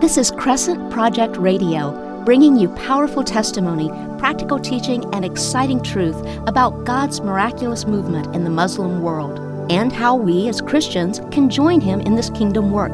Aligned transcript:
This 0.00 0.16
is 0.16 0.30
Crescent 0.30 0.90
Project 0.90 1.36
Radio, 1.36 2.24
bringing 2.24 2.56
you 2.56 2.70
powerful 2.70 3.22
testimony, 3.22 3.90
practical 4.18 4.58
teaching, 4.58 5.04
and 5.14 5.26
exciting 5.26 5.82
truth 5.82 6.16
about 6.46 6.86
God's 6.86 7.20
miraculous 7.20 7.84
movement 7.84 8.34
in 8.34 8.42
the 8.42 8.48
Muslim 8.48 9.02
world 9.02 9.38
and 9.70 9.92
how 9.92 10.16
we 10.16 10.48
as 10.48 10.62
Christians 10.62 11.20
can 11.30 11.50
join 11.50 11.82
Him 11.82 12.00
in 12.00 12.16
this 12.16 12.30
kingdom 12.30 12.70
work. 12.70 12.92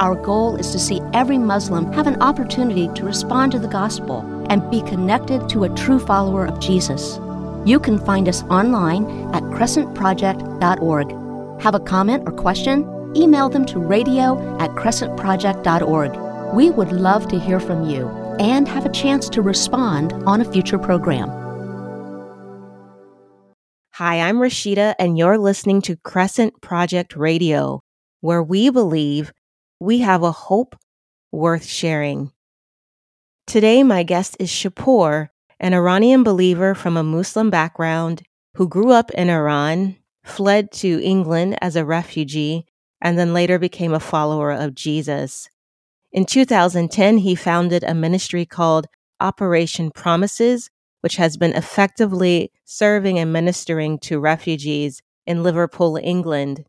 Our 0.00 0.16
goal 0.16 0.56
is 0.56 0.72
to 0.72 0.80
see 0.80 1.00
every 1.14 1.38
Muslim 1.38 1.92
have 1.92 2.08
an 2.08 2.20
opportunity 2.20 2.88
to 2.96 3.04
respond 3.04 3.52
to 3.52 3.60
the 3.60 3.68
gospel 3.68 4.24
and 4.50 4.68
be 4.68 4.82
connected 4.82 5.48
to 5.50 5.62
a 5.62 5.72
true 5.76 6.00
follower 6.00 6.44
of 6.44 6.58
Jesus. 6.58 7.20
You 7.64 7.78
can 7.78 8.04
find 8.04 8.28
us 8.28 8.42
online 8.50 9.04
at 9.32 9.44
crescentproject.org. 9.44 11.62
Have 11.62 11.76
a 11.76 11.80
comment 11.80 12.24
or 12.26 12.32
question? 12.32 13.14
Email 13.14 13.48
them 13.48 13.64
to 13.66 13.78
radio 13.78 14.58
at 14.58 14.70
crescentproject.org. 14.70 16.21
We 16.52 16.68
would 16.68 16.92
love 16.92 17.28
to 17.28 17.38
hear 17.38 17.58
from 17.58 17.88
you 17.88 18.08
and 18.38 18.68
have 18.68 18.84
a 18.84 18.90
chance 18.90 19.30
to 19.30 19.40
respond 19.40 20.12
on 20.26 20.42
a 20.42 20.44
future 20.44 20.78
program. 20.78 21.30
Hi, 23.92 24.20
I'm 24.20 24.36
Rashida, 24.36 24.94
and 24.98 25.16
you're 25.16 25.38
listening 25.38 25.80
to 25.82 25.96
Crescent 25.96 26.60
Project 26.60 27.16
Radio, 27.16 27.80
where 28.20 28.42
we 28.42 28.68
believe 28.68 29.32
we 29.80 30.00
have 30.00 30.22
a 30.22 30.30
hope 30.30 30.76
worth 31.30 31.64
sharing. 31.64 32.32
Today, 33.46 33.82
my 33.82 34.02
guest 34.02 34.36
is 34.38 34.50
Shapoor, 34.50 35.30
an 35.58 35.72
Iranian 35.72 36.22
believer 36.22 36.74
from 36.74 36.98
a 36.98 37.02
Muslim 37.02 37.48
background 37.48 38.24
who 38.56 38.68
grew 38.68 38.90
up 38.90 39.10
in 39.12 39.30
Iran, 39.30 39.96
fled 40.22 40.70
to 40.72 41.02
England 41.02 41.56
as 41.62 41.76
a 41.76 41.84
refugee, 41.86 42.66
and 43.00 43.18
then 43.18 43.32
later 43.32 43.58
became 43.58 43.94
a 43.94 44.00
follower 44.00 44.52
of 44.52 44.74
Jesus. 44.74 45.48
In 46.12 46.26
2010, 46.26 47.18
he 47.18 47.34
founded 47.34 47.82
a 47.82 47.94
ministry 47.94 48.44
called 48.44 48.86
Operation 49.18 49.90
Promises, 49.90 50.68
which 51.00 51.16
has 51.16 51.38
been 51.38 51.54
effectively 51.54 52.50
serving 52.66 53.18
and 53.18 53.32
ministering 53.32 53.98
to 54.00 54.20
refugees 54.20 55.00
in 55.26 55.42
Liverpool, 55.42 55.96
England. 55.96 56.66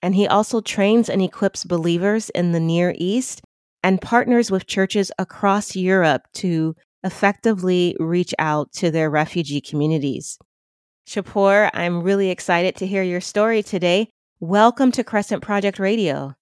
And 0.00 0.14
he 0.14 0.26
also 0.26 0.62
trains 0.62 1.10
and 1.10 1.20
equips 1.20 1.64
believers 1.64 2.30
in 2.30 2.52
the 2.52 2.60
Near 2.60 2.94
East 2.96 3.42
and 3.82 4.00
partners 4.00 4.50
with 4.50 4.66
churches 4.66 5.12
across 5.18 5.76
Europe 5.76 6.22
to 6.34 6.74
effectively 7.04 7.94
reach 8.00 8.34
out 8.38 8.72
to 8.72 8.90
their 8.90 9.10
refugee 9.10 9.60
communities. 9.60 10.38
Shapoor, 11.06 11.68
I'm 11.74 12.02
really 12.02 12.30
excited 12.30 12.76
to 12.76 12.86
hear 12.86 13.02
your 13.02 13.20
story 13.20 13.62
today. 13.62 14.08
Welcome 14.40 14.90
to 14.92 15.04
Crescent 15.04 15.42
Project 15.42 15.78
Radio. 15.78 16.35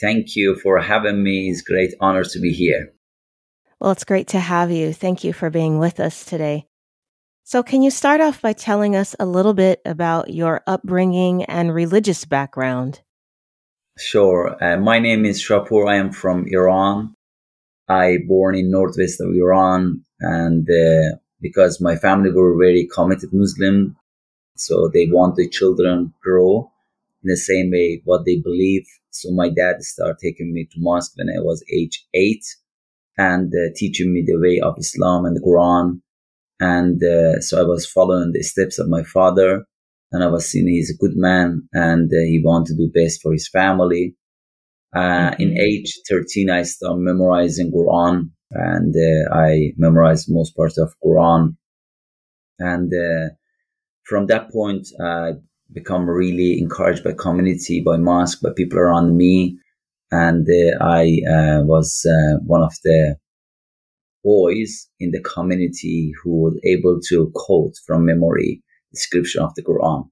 Thank 0.00 0.34
you 0.34 0.56
for 0.56 0.80
having 0.80 1.22
me. 1.22 1.50
It's 1.50 1.60
great 1.60 1.94
honor 2.00 2.24
to 2.24 2.40
be 2.40 2.52
here. 2.52 2.92
Well, 3.78 3.90
it's 3.90 4.04
great 4.04 4.28
to 4.28 4.40
have 4.40 4.70
you. 4.70 4.92
Thank 4.92 5.24
you 5.24 5.32
for 5.32 5.50
being 5.50 5.78
with 5.78 6.00
us 6.00 6.24
today. 6.24 6.66
So, 7.44 7.62
can 7.62 7.82
you 7.82 7.90
start 7.90 8.20
off 8.20 8.40
by 8.40 8.52
telling 8.52 8.94
us 8.94 9.16
a 9.18 9.26
little 9.26 9.54
bit 9.54 9.80
about 9.84 10.32
your 10.32 10.62
upbringing 10.66 11.44
and 11.44 11.74
religious 11.74 12.24
background? 12.24 13.00
Sure. 13.98 14.56
Uh, 14.62 14.76
my 14.78 14.98
name 14.98 15.24
is 15.24 15.42
Shapoor. 15.42 15.90
I 15.90 15.96
am 15.96 16.12
from 16.12 16.46
Iran. 16.48 17.14
I 17.88 18.18
born 18.26 18.54
in 18.54 18.70
northwest 18.70 19.20
of 19.20 19.34
Iran, 19.34 20.04
and 20.20 20.68
uh, 20.70 21.16
because 21.40 21.80
my 21.80 21.96
family 21.96 22.30
were 22.30 22.56
very 22.56 22.86
committed 22.86 23.30
Muslim, 23.32 23.96
so 24.56 24.88
they 24.92 25.06
want 25.06 25.36
the 25.36 25.48
children 25.48 26.14
grow 26.22 26.70
in 27.22 27.28
the 27.28 27.36
same 27.36 27.70
way 27.70 28.02
what 28.04 28.24
they 28.24 28.40
believe. 28.42 28.84
So 29.10 29.30
my 29.32 29.48
dad 29.48 29.82
started 29.82 30.16
taking 30.22 30.52
me 30.52 30.66
to 30.70 30.78
mosque 30.78 31.12
when 31.16 31.28
I 31.28 31.40
was 31.40 31.64
age 31.72 32.06
eight 32.14 32.44
and 33.18 33.52
uh, 33.52 33.72
teaching 33.76 34.12
me 34.12 34.24
the 34.26 34.38
way 34.38 34.60
of 34.60 34.78
Islam 34.78 35.24
and 35.24 35.36
the 35.36 35.40
Quran. 35.40 36.00
And 36.60 37.02
uh, 37.02 37.40
so 37.40 37.60
I 37.60 37.64
was 37.64 37.86
following 37.86 38.32
the 38.32 38.42
steps 38.42 38.78
of 38.78 38.88
my 38.88 39.02
father 39.02 39.64
and 40.12 40.24
I 40.24 40.28
was 40.28 40.50
seeing 40.50 40.68
he's 40.68 40.90
a 40.90 41.02
good 41.02 41.16
man 41.16 41.68
and 41.72 42.10
uh, 42.10 42.24
he 42.26 42.42
wanted 42.44 42.76
to 42.76 42.86
do 42.86 42.92
best 42.94 43.20
for 43.22 43.32
his 43.32 43.48
family. 43.48 44.16
Uh, 44.94 45.30
mm-hmm. 45.30 45.42
In 45.42 45.58
age 45.58 45.98
13, 46.08 46.50
I 46.50 46.62
started 46.62 47.00
memorizing 47.00 47.72
Quran 47.72 48.30
and 48.50 48.94
uh, 48.94 49.34
I 49.34 49.72
memorized 49.76 50.26
most 50.28 50.56
parts 50.56 50.78
of 50.78 50.94
Quran. 51.04 51.56
And 52.58 52.92
uh, 52.92 53.34
from 54.04 54.26
that 54.26 54.50
point, 54.50 54.88
I 55.00 55.32
become 55.72 56.08
really 56.08 56.58
encouraged 56.58 57.04
by 57.04 57.12
community, 57.12 57.82
by 57.84 57.96
mosque, 57.96 58.40
by 58.42 58.50
people 58.56 58.78
around 58.78 59.16
me. 59.16 59.58
And 60.10 60.46
uh, 60.48 60.84
I 60.84 61.20
uh, 61.28 61.62
was 61.62 62.04
uh, 62.06 62.38
one 62.44 62.62
of 62.62 62.72
the 62.82 63.16
boys 64.24 64.88
in 64.98 65.12
the 65.12 65.22
community 65.22 66.12
who 66.22 66.42
was 66.42 66.60
able 66.64 66.98
to 67.08 67.30
quote 67.34 67.74
from 67.86 68.04
memory 68.04 68.62
the 68.92 68.98
scripture 68.98 69.42
of 69.42 69.54
the 69.54 69.62
Quran. 69.62 70.08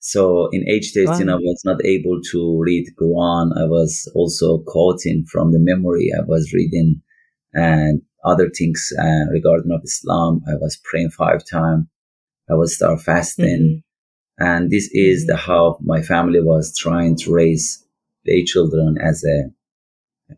So 0.00 0.48
in 0.52 0.68
age 0.68 0.92
13, 0.92 1.28
wow. 1.28 1.34
I 1.34 1.36
was 1.36 1.62
not 1.64 1.84
able 1.84 2.20
to 2.32 2.60
read 2.60 2.86
Quran. 3.00 3.52
I 3.56 3.64
was 3.64 4.10
also 4.14 4.58
quoting 4.66 5.24
from 5.30 5.52
the 5.52 5.58
memory. 5.58 6.10
I 6.16 6.22
was 6.26 6.52
reading 6.52 7.00
and 7.54 8.02
other 8.24 8.50
things 8.50 8.92
uh, 8.98 9.30
regarding 9.30 9.72
of 9.72 9.80
Islam. 9.84 10.42
I 10.48 10.56
was 10.56 10.78
praying 10.84 11.10
five 11.10 11.42
times. 11.50 11.86
I 12.50 12.54
was 12.54 12.76
start 12.76 13.00
fasting. 13.00 13.46
Mm-hmm. 13.46 13.93
And 14.38 14.70
this 14.70 14.90
is 14.92 15.26
the 15.26 15.36
how 15.36 15.78
my 15.80 16.02
family 16.02 16.40
was 16.40 16.76
trying 16.76 17.16
to 17.18 17.32
raise 17.32 17.84
their 18.24 18.42
children 18.44 18.96
as 19.00 19.24
a 19.24 19.50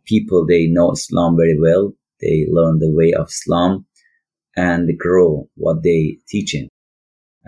people. 0.05 0.47
They 0.47 0.67
know 0.67 0.93
Islam 0.93 1.37
very 1.37 1.59
well. 1.59 1.93
They 2.21 2.47
learn 2.51 2.79
the 2.79 2.93
way 2.93 3.13
of 3.13 3.29
Islam 3.29 3.87
and 4.57 4.99
grow 4.99 5.49
what 5.55 5.83
they 5.83 6.19
teaching. 6.29 6.69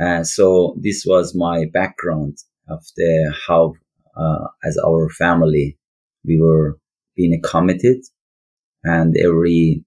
Uh, 0.00 0.22
so 0.24 0.76
this 0.80 1.04
was 1.06 1.34
my 1.34 1.64
background 1.72 2.38
of 2.68 2.84
the 2.96 3.34
how, 3.46 3.74
uh, 4.16 4.46
as 4.64 4.78
our 4.86 5.08
family, 5.10 5.76
we 6.24 6.40
were 6.40 6.78
being 7.16 7.40
committed 7.42 7.98
and 8.84 9.16
every 9.16 9.84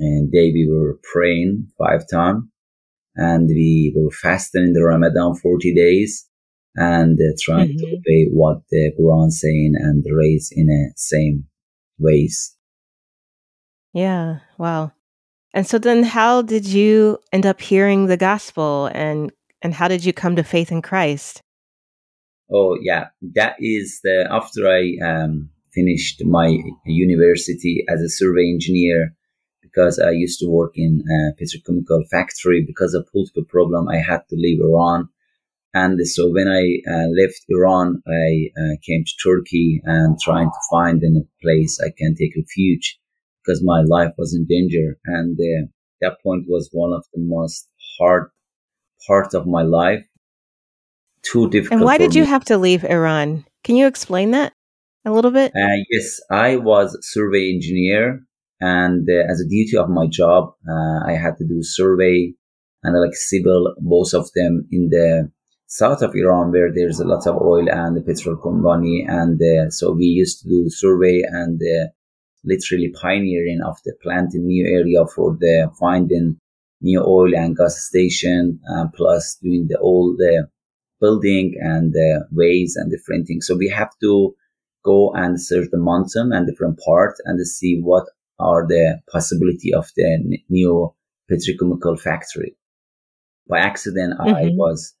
uh, 0.00 0.26
day 0.30 0.52
we 0.52 0.68
were 0.70 0.98
praying 1.12 1.68
five 1.78 2.02
times 2.10 2.44
and 3.16 3.48
we 3.48 3.94
were 3.96 4.10
fasting 4.10 4.64
in 4.64 4.72
the 4.72 4.82
Ramadan 4.82 5.34
40 5.34 5.74
days 5.74 6.26
and 6.76 7.18
uh, 7.18 7.36
trying 7.40 7.68
mm-hmm. 7.68 7.78
to 7.78 7.96
obey 7.96 8.28
what 8.32 8.58
the 8.70 8.92
Quran 8.98 9.30
saying 9.30 9.74
and 9.76 10.04
raise 10.12 10.50
in 10.52 10.68
a 10.68 10.92
same 10.96 11.46
ways. 11.98 12.56
Yeah, 13.92 14.40
wow. 14.58 14.92
And 15.52 15.66
so 15.66 15.78
then 15.78 16.02
how 16.02 16.42
did 16.42 16.66
you 16.66 17.18
end 17.32 17.46
up 17.46 17.60
hearing 17.60 18.06
the 18.06 18.16
gospel 18.16 18.90
and 18.92 19.32
and 19.62 19.72
how 19.72 19.88
did 19.88 20.04
you 20.04 20.12
come 20.12 20.36
to 20.36 20.42
faith 20.42 20.72
in 20.72 20.82
Christ? 20.82 21.40
Oh 22.52 22.76
yeah, 22.82 23.06
that 23.34 23.54
is 23.60 24.00
the 24.02 24.26
after 24.30 24.68
I 24.68 24.96
um, 25.02 25.50
finished 25.72 26.22
my 26.24 26.58
university 26.84 27.84
as 27.88 28.00
a 28.00 28.08
survey 28.08 28.50
engineer 28.52 29.14
because 29.74 29.98
I 29.98 30.10
used 30.10 30.38
to 30.40 30.48
work 30.48 30.72
in 30.76 31.02
a 31.08 31.42
petrochemical 31.42 32.06
factory. 32.10 32.64
Because 32.66 32.94
of 32.94 33.10
political 33.10 33.44
problem, 33.44 33.88
I 33.88 33.98
had 33.98 34.22
to 34.28 34.36
leave 34.36 34.60
Iran. 34.60 35.08
And 35.72 35.98
so 36.06 36.30
when 36.30 36.46
I 36.46 36.78
uh, 36.88 37.08
left 37.20 37.44
Iran, 37.48 38.02
I 38.06 38.50
uh, 38.56 38.76
came 38.86 39.04
to 39.04 39.12
Turkey 39.22 39.80
and 39.84 40.18
trying 40.20 40.48
to 40.48 40.60
find 40.70 41.02
in 41.02 41.16
a 41.16 41.42
place 41.42 41.80
I 41.80 41.90
can 41.98 42.14
take 42.14 42.36
refuge 42.36 42.98
because 43.44 43.62
my 43.64 43.82
life 43.82 44.12
was 44.16 44.34
in 44.34 44.46
danger. 44.46 44.98
And 45.06 45.36
uh, 45.38 45.66
that 46.00 46.22
point 46.22 46.44
was 46.48 46.68
one 46.72 46.92
of 46.92 47.04
the 47.12 47.20
most 47.20 47.68
hard 47.98 48.30
parts 49.08 49.34
of 49.34 49.46
my 49.46 49.62
life. 49.62 50.06
Too 51.22 51.50
difficult. 51.50 51.80
And 51.80 51.84
why 51.84 51.98
did 51.98 52.14
you 52.14 52.24
have 52.24 52.44
to 52.44 52.58
leave 52.58 52.84
Iran? 52.84 53.44
Can 53.64 53.74
you 53.74 53.86
explain 53.86 54.30
that 54.32 54.52
a 55.04 55.10
little 55.10 55.30
bit? 55.32 55.52
Uh, 55.56 55.82
yes, 55.90 56.20
I 56.30 56.56
was 56.56 56.96
survey 57.00 57.52
engineer 57.52 58.24
and 58.64 59.06
uh, 59.10 59.30
as 59.30 59.40
a 59.40 59.48
duty 59.48 59.76
of 59.76 59.90
my 59.90 60.06
job, 60.06 60.54
uh, 60.66 61.00
I 61.06 61.12
had 61.12 61.36
to 61.36 61.46
do 61.46 61.62
survey 61.62 62.32
and 62.82 62.98
like 62.98 63.14
civil, 63.14 63.74
both 63.78 64.14
of 64.14 64.30
them 64.34 64.66
in 64.70 64.88
the 64.88 65.30
south 65.66 66.00
of 66.00 66.14
Iran, 66.14 66.50
where 66.50 66.72
there's 66.72 66.98
a 66.98 67.06
lot 67.06 67.26
of 67.26 67.36
oil 67.42 67.68
and 67.68 67.94
the 67.94 68.00
petrol 68.00 68.36
company. 68.36 69.04
And 69.06 69.38
uh, 69.40 69.70
so 69.70 69.92
we 69.92 70.06
used 70.06 70.40
to 70.40 70.48
do 70.48 70.70
survey 70.70 71.22
and 71.28 71.60
uh, 71.60 71.88
literally 72.44 72.90
pioneering 73.00 73.60
of 73.66 73.76
the 73.84 73.94
planting 74.02 74.46
new 74.46 74.66
area 74.66 75.04
for 75.14 75.36
the 75.38 75.70
finding 75.78 76.38
new 76.80 77.02
oil 77.02 77.34
and 77.34 77.56
gas 77.56 77.78
station, 77.88 78.60
uh, 78.74 78.86
plus 78.94 79.36
doing 79.42 79.66
the 79.68 79.78
all 79.78 80.14
the 80.16 80.48
building 81.02 81.54
and 81.60 81.92
the 81.92 82.26
ways 82.32 82.76
and 82.76 82.90
different 82.90 83.26
things. 83.26 83.46
So 83.46 83.56
we 83.56 83.68
have 83.68 83.90
to 84.00 84.34
go 84.84 85.12
and 85.14 85.40
search 85.40 85.68
the 85.70 85.78
mountain 85.78 86.32
and 86.32 86.46
different 86.46 86.78
parts 86.78 87.20
and 87.24 87.46
see 87.46 87.78
what 87.80 88.04
are 88.38 88.66
the 88.66 89.00
possibility 89.10 89.72
of 89.72 89.90
the 89.96 90.38
new 90.48 90.94
petrochemical 91.30 91.98
factory. 91.98 92.56
By 93.48 93.60
accident, 93.60 94.14
mm-hmm. 94.18 94.34
I 94.34 94.50
was 94.54 94.94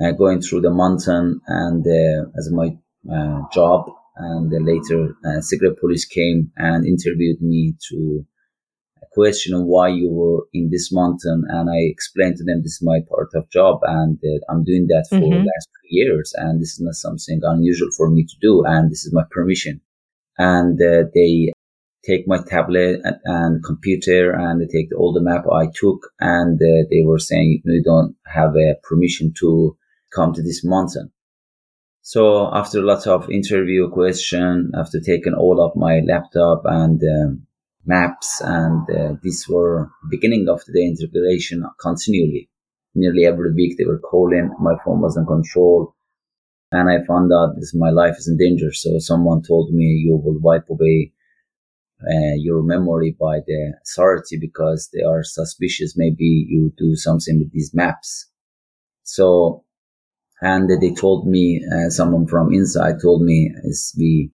uh, 0.00 0.12
going 0.12 0.40
through 0.40 0.62
the 0.62 0.70
mountain 0.70 1.40
and 1.46 1.86
uh, 1.86 2.30
as 2.38 2.50
my 2.50 2.76
uh, 3.12 3.42
job 3.52 3.90
and 4.16 4.50
later 4.64 5.14
uh, 5.24 5.40
secret 5.40 5.78
police 5.80 6.04
came 6.04 6.50
and 6.56 6.86
interviewed 6.86 7.40
me 7.40 7.74
to 7.88 8.26
question 9.12 9.54
on 9.54 9.66
why 9.66 9.88
you 9.88 10.10
were 10.10 10.46
in 10.54 10.70
this 10.70 10.90
mountain 10.90 11.44
and 11.48 11.68
i 11.70 11.76
explained 11.76 12.36
to 12.36 12.44
them 12.44 12.62
this 12.62 12.72
is 12.72 12.82
my 12.82 13.00
part 13.10 13.28
of 13.34 13.48
job 13.50 13.78
and 13.82 14.18
uh, 14.24 14.38
i'm 14.50 14.64
doing 14.64 14.86
that 14.86 15.06
for 15.08 15.16
mm-hmm. 15.16 15.30
the 15.30 15.36
last 15.38 15.68
two 15.74 15.88
years 15.88 16.32
and 16.38 16.60
this 16.60 16.72
is 16.72 16.80
not 16.80 16.94
something 16.94 17.40
unusual 17.42 17.88
for 17.96 18.10
me 18.10 18.24
to 18.24 18.34
do 18.40 18.64
and 18.64 18.90
this 18.90 19.04
is 19.04 19.12
my 19.12 19.22
permission 19.30 19.80
and 20.38 20.80
uh, 20.80 21.04
they 21.14 21.52
take 22.04 22.26
my 22.26 22.38
tablet 22.48 23.00
and, 23.04 23.16
and, 23.24 23.64
computer 23.64 24.32
and 24.32 24.60
they 24.60 24.66
take 24.66 24.88
all 24.96 25.12
the 25.12 25.22
map 25.22 25.44
I 25.52 25.66
took 25.72 26.10
and 26.20 26.60
uh, 26.60 26.86
they 26.90 27.02
were 27.04 27.18
saying 27.18 27.62
you 27.64 27.82
don't 27.82 28.16
have 28.26 28.56
a 28.56 28.74
permission 28.82 29.32
to 29.40 29.76
come 30.14 30.32
to 30.32 30.42
this 30.42 30.64
mountain. 30.64 31.12
So 32.02 32.52
after 32.52 32.82
lots 32.82 33.06
of 33.06 33.30
interview 33.30 33.88
question, 33.88 34.72
after 34.76 34.98
taking 35.00 35.34
all 35.34 35.64
of 35.64 35.76
my 35.76 36.00
laptop 36.00 36.62
and 36.64 37.00
um, 37.00 37.46
maps 37.86 38.40
and 38.44 38.88
uh, 38.90 39.14
these 39.22 39.46
were 39.48 39.90
beginning 40.10 40.48
of 40.48 40.62
the 40.66 40.84
integration 40.84 41.64
continually. 41.80 42.48
Nearly 42.94 43.24
every 43.24 43.54
week 43.54 43.78
they 43.78 43.84
were 43.84 44.00
calling. 44.00 44.52
My 44.60 44.74
phone 44.84 45.00
was 45.00 45.16
in 45.16 45.26
control. 45.26 45.94
And 46.72 46.88
I 46.90 47.04
found 47.06 47.32
out 47.32 47.54
this 47.56 47.74
my 47.74 47.90
life 47.90 48.16
is 48.18 48.28
in 48.28 48.36
danger. 48.36 48.72
So 48.72 48.98
someone 48.98 49.42
told 49.42 49.72
me 49.72 49.84
you 49.84 50.16
will 50.16 50.40
wipe 50.40 50.68
away 50.68 51.12
uh, 52.08 52.34
your 52.36 52.62
memory 52.62 53.16
by 53.18 53.40
the 53.46 53.74
authority 53.84 54.38
because 54.40 54.90
they 54.92 55.02
are 55.02 55.22
suspicious. 55.22 55.94
Maybe 55.96 56.46
you 56.48 56.72
do 56.76 56.96
something 56.96 57.38
with 57.38 57.52
these 57.52 57.72
maps. 57.74 58.28
So, 59.04 59.64
and 60.40 60.68
they 60.68 60.92
told 60.94 61.26
me, 61.26 61.64
uh, 61.72 61.90
someone 61.90 62.26
from 62.26 62.52
inside 62.52 62.96
told 63.00 63.22
me, 63.22 63.52
is 63.64 63.94
we 63.98 64.32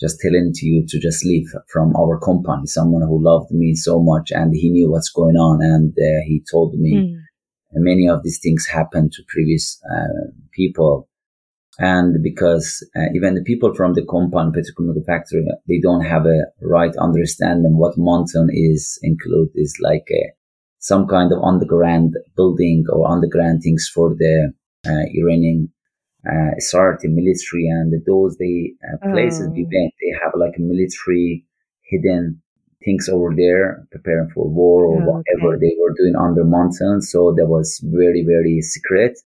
just 0.00 0.20
telling 0.20 0.52
to 0.54 0.66
you 0.66 0.84
to 0.88 0.98
just 0.98 1.24
leave 1.24 1.46
from 1.72 1.94
our 1.96 2.18
company, 2.18 2.66
someone 2.66 3.02
who 3.02 3.22
loved 3.22 3.50
me 3.50 3.74
so 3.74 4.00
much 4.02 4.30
and 4.32 4.54
he 4.54 4.70
knew 4.70 4.90
what's 4.90 5.10
going 5.10 5.36
on. 5.36 5.62
And 5.62 5.92
uh, 5.92 6.24
he 6.26 6.42
told 6.50 6.74
me 6.74 6.94
mm. 6.94 7.16
many 7.74 8.08
of 8.08 8.22
these 8.22 8.40
things 8.42 8.66
happened 8.66 9.12
to 9.12 9.22
previous 9.28 9.80
uh, 9.90 10.30
people 10.52 11.08
and 11.78 12.22
because 12.22 12.86
uh, 12.96 13.06
even 13.14 13.34
the 13.34 13.42
people 13.42 13.74
from 13.74 13.94
the 13.94 14.04
compound 14.04 14.52
particular 14.52 14.94
factory 15.06 15.44
they 15.68 15.80
don't 15.80 16.04
have 16.04 16.26
a 16.26 16.44
right 16.62 16.94
understanding 16.96 17.76
what 17.76 17.94
mountain 17.96 18.48
is 18.52 18.98
include 19.02 19.48
is 19.54 19.76
like 19.80 20.06
a, 20.10 20.32
some 20.78 21.06
kind 21.06 21.32
of 21.32 21.42
underground 21.42 22.14
building 22.36 22.84
or 22.92 23.10
underground 23.10 23.60
things 23.62 23.90
for 23.92 24.14
the 24.14 24.52
uh, 24.86 25.04
Iranian 25.14 25.72
uh, 26.26 26.52
military 27.04 27.68
and 27.68 27.92
those 28.06 28.36
they 28.38 28.72
uh, 28.86 29.12
places 29.12 29.48
oh. 29.48 29.52
we 29.52 29.64
went 29.64 29.92
they 30.00 30.12
have 30.22 30.32
like 30.36 30.54
a 30.56 30.62
military 30.62 31.44
hidden 31.82 32.40
things 32.84 33.08
over 33.08 33.34
there 33.36 33.86
preparing 33.90 34.30
for 34.30 34.48
war 34.48 34.84
or 34.84 35.02
oh, 35.02 35.04
whatever 35.04 35.54
okay. 35.54 35.60
they 35.60 35.76
were 35.80 35.94
doing 35.96 36.14
under 36.16 36.44
mountain 36.44 37.00
so 37.00 37.34
that 37.36 37.46
was 37.46 37.80
very 37.84 38.24
very 38.26 38.60
secret 38.60 39.18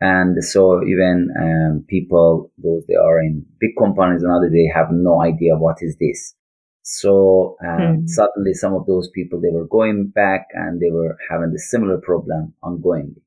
and 0.00 0.42
so 0.44 0.82
even 0.84 1.28
um, 1.40 1.84
people, 1.88 2.52
those 2.58 2.84
they 2.86 2.94
are 2.94 3.18
in 3.20 3.44
big 3.58 3.70
companies 3.78 4.22
and 4.22 4.32
other, 4.32 4.50
they 4.50 4.70
have 4.74 4.88
no 4.90 5.22
idea 5.22 5.56
what 5.56 5.78
is 5.80 5.96
this. 5.98 6.34
So 6.82 7.56
um, 7.64 7.80
mm. 7.80 8.08
suddenly 8.08 8.52
some 8.52 8.74
of 8.74 8.86
those 8.86 9.08
people, 9.08 9.40
they 9.40 9.50
were 9.50 9.66
going 9.66 10.08
back 10.08 10.48
and 10.52 10.80
they 10.80 10.90
were 10.90 11.16
having 11.30 11.52
the 11.52 11.58
similar 11.58 11.98
problem 11.98 12.54
ongoingly. 12.62 13.22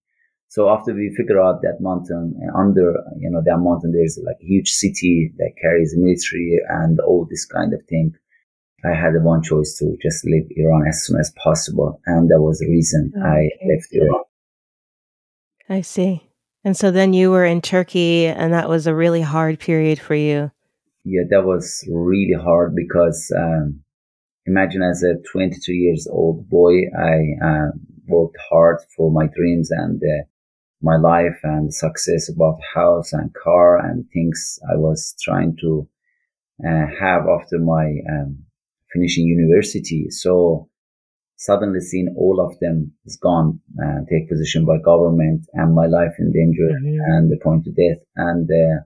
So 0.47 0.69
after 0.69 0.93
we 0.93 1.13
figure 1.15 1.41
out 1.41 1.61
that 1.61 1.77
mountain 1.79 2.39
under, 2.55 3.03
you 3.19 3.29
know, 3.29 3.41
that 3.45 3.57
mountain, 3.57 3.91
there's 3.91 4.19
like 4.23 4.37
a 4.41 4.45
huge 4.45 4.69
city 4.69 5.31
that 5.37 5.53
carries 5.61 5.95
military 5.97 6.59
and 6.69 6.99
all 7.01 7.27
this 7.29 7.45
kind 7.45 7.73
of 7.73 7.81
thing. 7.87 8.13
I 8.83 8.95
had 8.95 9.21
one 9.21 9.43
choice 9.43 9.77
to 9.79 9.97
just 10.01 10.25
leave 10.25 10.47
Iran 10.55 10.87
as 10.87 11.05
soon 11.05 11.19
as 11.19 11.31
possible. 11.43 11.99
And 12.05 12.29
that 12.29 12.41
was 12.41 12.59
the 12.59 12.69
reason 12.69 13.11
okay. 13.15 13.27
I 13.27 13.49
left 13.67 13.89
Iran. 13.91 14.23
I 15.67 15.81
see. 15.81 16.28
And 16.63 16.75
so 16.75 16.91
then 16.91 17.13
you 17.13 17.31
were 17.31 17.45
in 17.45 17.61
Turkey, 17.61 18.25
and 18.25 18.53
that 18.53 18.67
was 18.67 18.85
a 18.85 18.95
really 18.95 19.21
hard 19.21 19.59
period 19.59 19.99
for 19.99 20.15
you. 20.15 20.51
Yeah, 21.05 21.23
that 21.29 21.45
was 21.45 21.87
really 21.89 22.35
hard 22.41 22.75
because 22.75 23.31
um, 23.37 23.81
imagine 24.45 24.83
as 24.83 25.03
a 25.03 25.15
22 25.31 25.73
years 25.73 26.07
old 26.11 26.49
boy, 26.49 26.81
I 26.97 27.37
uh, 27.43 27.71
worked 28.07 28.37
hard 28.49 28.79
for 28.95 29.09
my 29.11 29.27
dreams 29.27 29.71
and 29.71 30.01
uh, 30.03 30.25
my 30.81 30.97
life 30.97 31.39
and 31.43 31.73
success 31.73 32.29
about 32.29 32.59
house 32.73 33.13
and 33.13 33.33
car 33.33 33.77
and 33.77 34.05
things 34.13 34.59
I 34.69 34.75
was 34.75 35.15
trying 35.21 35.55
to 35.61 35.87
uh, 36.65 36.87
have 36.99 37.23
after 37.27 37.57
my 37.57 37.95
um, 38.11 38.39
finishing 38.93 39.25
university. 39.25 40.09
So 40.09 40.69
suddenly 41.39 41.79
seeing 41.79 42.13
all 42.17 42.45
of 42.45 42.59
them 42.59 42.91
is 43.05 43.15
gone, 43.15 43.61
uh, 43.81 43.99
take 44.09 44.27
position 44.27 44.65
by 44.65 44.77
government 44.83 45.47
and 45.53 45.73
my 45.73 45.85
life 45.85 46.13
in 46.19 46.33
danger 46.33 46.69
mm-hmm. 46.69 46.99
and 47.13 47.31
the 47.31 47.39
point 47.41 47.63
to 47.63 47.71
death 47.71 48.03
and 48.17 48.47
the 48.47 48.83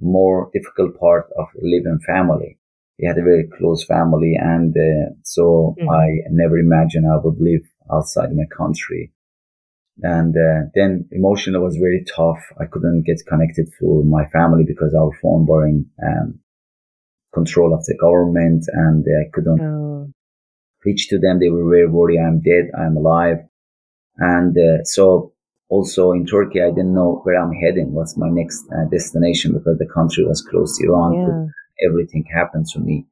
more 0.00 0.48
difficult 0.54 0.98
part 0.98 1.28
of 1.36 1.48
living 1.60 1.98
family. 2.06 2.56
We 3.00 3.08
had 3.08 3.18
a 3.18 3.22
very 3.22 3.48
close 3.58 3.84
family 3.84 4.34
and 4.40 4.74
uh, 4.76 5.10
so 5.24 5.74
mm-hmm. 5.76 5.90
I 5.90 6.06
never 6.30 6.56
imagined 6.58 7.04
I 7.06 7.16
would 7.16 7.40
live 7.40 7.66
outside 7.92 8.30
my 8.32 8.46
country. 8.56 9.12
And 10.00 10.36
uh, 10.36 10.70
then 10.76 11.08
emotionally 11.10 11.58
was 11.58 11.76
very 11.76 12.04
tough. 12.16 12.38
I 12.60 12.66
couldn't 12.66 13.06
get 13.06 13.26
connected 13.26 13.66
to 13.80 14.04
my 14.04 14.26
family 14.28 14.62
because 14.64 14.94
our 14.94 15.10
phone 15.20 15.46
were 15.46 15.66
in 15.66 15.86
um, 16.00 16.38
control 17.34 17.74
of 17.74 17.84
the 17.86 17.98
government 18.00 18.64
and 18.72 19.04
I 19.04 19.30
couldn't 19.32 19.60
oh 19.60 20.12
reached 20.84 21.10
to 21.10 21.18
them. 21.18 21.38
They 21.38 21.48
were 21.48 21.68
very 21.68 21.88
worried. 21.88 22.20
I'm 22.20 22.40
dead. 22.40 22.70
I'm 22.78 22.96
alive. 22.96 23.38
And 24.16 24.56
uh, 24.56 24.84
so 24.84 25.32
also 25.68 26.12
in 26.12 26.26
Turkey, 26.26 26.62
I 26.62 26.70
didn't 26.70 26.94
know 26.94 27.20
where 27.24 27.40
I'm 27.40 27.52
heading. 27.52 27.92
What's 27.92 28.16
my 28.16 28.28
next 28.30 28.64
uh, 28.72 28.88
destination 28.90 29.52
because 29.52 29.78
the 29.78 29.92
country 29.92 30.24
was 30.24 30.42
close 30.42 30.78
to 30.78 30.86
Iran. 30.86 31.12
Yeah. 31.14 31.88
Everything 31.88 32.24
happened 32.34 32.66
to 32.72 32.80
me. 32.80 33.06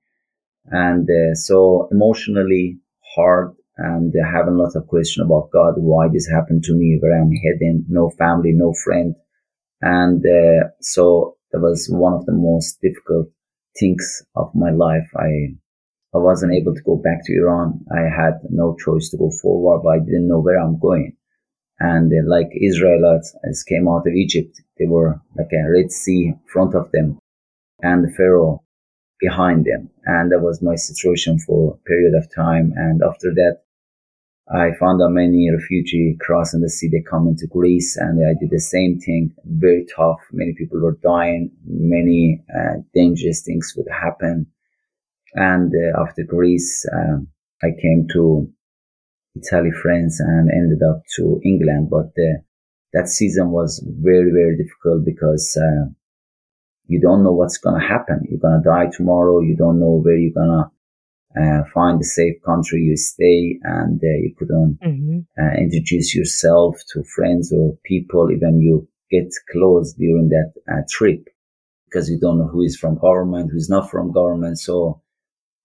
And 0.66 1.08
uh, 1.08 1.34
so 1.34 1.88
emotionally 1.92 2.78
hard 3.14 3.54
and 3.76 4.12
uh, 4.12 4.26
having 4.26 4.54
a 4.54 4.56
lot 4.56 4.74
of 4.74 4.88
question 4.88 5.22
about 5.22 5.50
God, 5.52 5.74
why 5.76 6.08
this 6.12 6.28
happened 6.28 6.64
to 6.64 6.74
me, 6.74 6.98
where 7.00 7.20
I'm 7.20 7.30
heading, 7.30 7.84
no 7.88 8.10
family, 8.10 8.52
no 8.52 8.72
friend. 8.72 9.14
And 9.80 10.24
uh, 10.24 10.68
so 10.80 11.36
that 11.52 11.60
was 11.60 11.88
one 11.90 12.14
of 12.14 12.26
the 12.26 12.32
most 12.32 12.80
difficult 12.82 13.28
things 13.78 14.22
of 14.34 14.50
my 14.54 14.70
life. 14.70 15.06
I 15.16 15.54
I 16.14 16.18
wasn't 16.18 16.54
able 16.54 16.74
to 16.74 16.82
go 16.82 16.96
back 16.96 17.24
to 17.24 17.34
Iran. 17.34 17.84
I 17.92 18.02
had 18.02 18.40
no 18.48 18.76
choice 18.76 19.10
to 19.10 19.16
go 19.16 19.30
forward, 19.42 19.82
but 19.82 19.90
I 19.90 19.98
didn't 19.98 20.28
know 20.28 20.40
where 20.40 20.58
I'm 20.58 20.78
going. 20.78 21.16
And 21.78 22.10
uh, 22.10 22.28
like 22.28 22.48
Israelites 22.58 23.36
came 23.68 23.88
out 23.88 24.06
of 24.06 24.14
Egypt, 24.14 24.60
they 24.78 24.86
were 24.86 25.20
like 25.36 25.52
a 25.52 25.70
Red 25.70 25.92
Sea 25.92 26.28
in 26.28 26.40
front 26.50 26.74
of 26.74 26.90
them 26.92 27.18
and 27.82 28.04
the 28.04 28.12
Pharaoh 28.16 28.62
behind 29.20 29.66
them. 29.66 29.90
And 30.04 30.32
that 30.32 30.40
was 30.40 30.62
my 30.62 30.76
situation 30.76 31.38
for 31.38 31.74
a 31.74 31.88
period 31.88 32.14
of 32.16 32.34
time. 32.34 32.72
And 32.76 33.02
after 33.02 33.32
that, 33.34 33.58
I 34.48 34.70
found 34.78 35.00
that 35.00 35.10
many 35.10 35.50
refugees 35.50 36.16
crossing 36.20 36.60
the 36.60 36.70
sea, 36.70 36.88
they 36.88 37.02
come 37.02 37.26
into 37.26 37.48
Greece 37.48 37.96
and 37.96 38.24
I 38.24 38.38
did 38.38 38.50
the 38.50 38.60
same 38.60 39.00
thing. 39.00 39.34
Very 39.44 39.84
tough. 39.94 40.20
Many 40.32 40.54
people 40.54 40.80
were 40.80 40.98
dying. 41.02 41.50
Many 41.66 42.42
uh, 42.56 42.76
dangerous 42.94 43.42
things 43.42 43.74
would 43.76 43.88
happen 43.90 44.46
and 45.36 45.72
uh, 45.72 46.02
after 46.02 46.22
Greece, 46.24 46.84
um, 46.92 47.28
I 47.62 47.68
came 47.80 48.08
to 48.12 48.50
Italy, 49.36 49.70
France, 49.70 50.20
and 50.20 50.50
ended 50.50 50.80
up 50.82 51.02
to 51.16 51.40
England. 51.44 51.90
But 51.90 52.12
uh, 52.18 52.40
that 52.92 53.08
season 53.08 53.50
was 53.50 53.84
very, 53.86 54.32
very 54.32 54.56
difficult 54.56 55.04
because 55.04 55.56
uh, 55.60 55.90
you 56.86 57.00
don't 57.00 57.22
know 57.22 57.32
what's 57.32 57.58
going 57.58 57.80
to 57.80 57.86
happen. 57.86 58.26
You're 58.28 58.40
going 58.40 58.62
to 58.62 58.68
die 58.68 58.90
tomorrow. 58.90 59.40
You 59.40 59.56
don't 59.56 59.78
know 59.78 60.00
where 60.02 60.16
you're 60.16 60.32
going 60.32 60.64
to 60.64 60.70
uh, 61.40 61.64
find 61.74 62.00
a 62.00 62.04
safe 62.04 62.36
country 62.44 62.80
you 62.80 62.96
stay 62.96 63.58
and 63.62 64.00
uh, 64.02 64.16
you 64.22 64.34
couldn't 64.38 64.78
mm-hmm. 64.82 65.18
uh, 65.38 65.54
introduce 65.58 66.14
yourself 66.14 66.80
to 66.90 67.04
friends 67.14 67.52
or 67.52 67.76
people 67.84 68.30
even 68.30 68.60
you 68.60 68.88
get 69.10 69.30
close 69.52 69.92
during 69.94 70.30
that 70.30 70.52
uh, 70.72 70.80
trip 70.88 71.28
because 71.84 72.08
you 72.08 72.18
don't 72.18 72.38
know 72.38 72.48
who 72.48 72.62
is 72.62 72.76
from 72.76 72.98
government 72.98 73.50
who's 73.52 73.68
not 73.68 73.90
from 73.90 74.12
government 74.12 74.58
so 74.58 75.02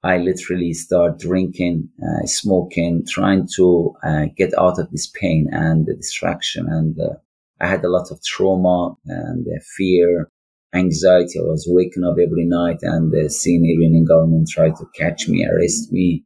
I 0.04 0.18
literally 0.18 0.74
start 0.74 1.20
drinking, 1.20 1.90
uh, 2.02 2.26
smoking, 2.26 3.06
trying 3.08 3.48
to 3.56 3.94
uh, 4.04 4.26
get 4.36 4.52
out 4.58 4.80
of 4.80 4.90
this 4.90 5.08
pain 5.08 5.48
and 5.52 5.86
the 5.86 5.94
distraction. 5.94 6.66
And 6.68 7.00
uh, 7.00 7.18
I 7.60 7.68
had 7.68 7.84
a 7.84 7.90
lot 7.90 8.10
of 8.10 8.24
trauma 8.24 8.96
and 9.06 9.46
uh, 9.46 9.60
fear, 9.78 10.32
anxiety. 10.74 11.38
I 11.38 11.44
was 11.44 11.68
waking 11.70 12.04
up 12.04 12.16
every 12.16 12.46
night 12.46 12.80
and 12.82 13.14
uh, 13.14 13.30
seeing 13.30 13.64
Iranian 13.64 14.06
government 14.06 14.50
try 14.50 14.70
to 14.70 14.86
catch 14.98 15.28
me, 15.28 15.46
arrest 15.46 15.92
me. 15.92 16.24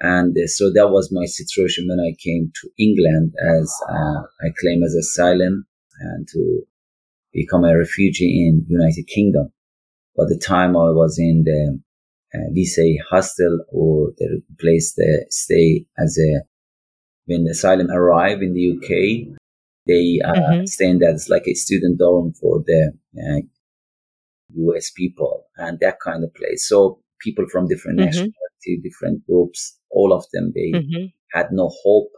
And 0.00 0.36
uh, 0.36 0.48
so 0.48 0.72
that 0.72 0.90
was 0.90 1.12
my 1.12 1.26
situation 1.26 1.86
when 1.88 2.00
I 2.00 2.16
came 2.18 2.50
to 2.62 2.70
England 2.82 3.32
as 3.48 3.72
I 3.88 4.48
claim 4.60 4.82
as 4.82 4.94
asylum 4.94 5.66
and 6.00 6.26
to 6.32 6.62
become 7.32 7.64
a 7.64 7.78
refugee 7.78 8.48
in 8.48 8.66
United 8.68 9.06
Kingdom. 9.06 9.52
By 10.16 10.24
the 10.26 10.40
time 10.44 10.70
I 10.76 10.90
was 10.90 11.16
in 11.18 11.44
the 11.44 11.80
uh, 12.34 12.64
say 12.64 12.98
hostel 13.10 13.64
or 13.68 14.12
the 14.18 14.42
place 14.60 14.94
to 14.94 15.24
stay 15.30 15.86
as 15.98 16.18
a 16.18 16.42
when 17.26 17.44
the 17.44 17.52
asylum 17.52 17.90
arrive 17.90 18.42
in 18.42 18.52
the 18.52 18.72
UK, 18.76 19.38
they 19.86 20.20
uh, 20.24 20.32
mm-hmm. 20.32 20.66
staying 20.66 21.02
as 21.02 21.28
like 21.28 21.46
a 21.46 21.54
student 21.54 21.98
dorm 21.98 22.32
for 22.34 22.62
the 22.66 22.92
uh, 23.18 23.40
US 24.56 24.90
people 24.90 25.44
and 25.56 25.78
that 25.80 26.00
kind 26.00 26.24
of 26.24 26.34
place. 26.34 26.68
So 26.68 27.00
people 27.20 27.46
from 27.50 27.68
different 27.68 27.98
mm-hmm. 27.98 28.06
nationality, 28.06 28.80
different 28.82 29.26
groups, 29.26 29.78
all 29.90 30.12
of 30.12 30.24
them, 30.32 30.52
they 30.54 30.72
mm-hmm. 30.72 31.06
had 31.32 31.46
no 31.52 31.70
hope, 31.82 32.10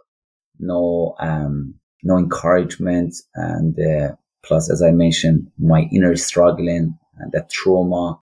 no, 0.58 1.14
um, 1.20 1.75
no 2.02 2.18
encouragement. 2.18 3.14
And, 3.35 3.76
uh, 3.78 4.14
plus, 4.44 4.70
as 4.70 4.82
I 4.82 4.90
mentioned, 4.90 5.49
my 5.58 5.88
inner 5.92 6.16
struggling 6.16 6.99
and 7.18 7.32
that 7.32 7.50
trauma, 7.50 8.18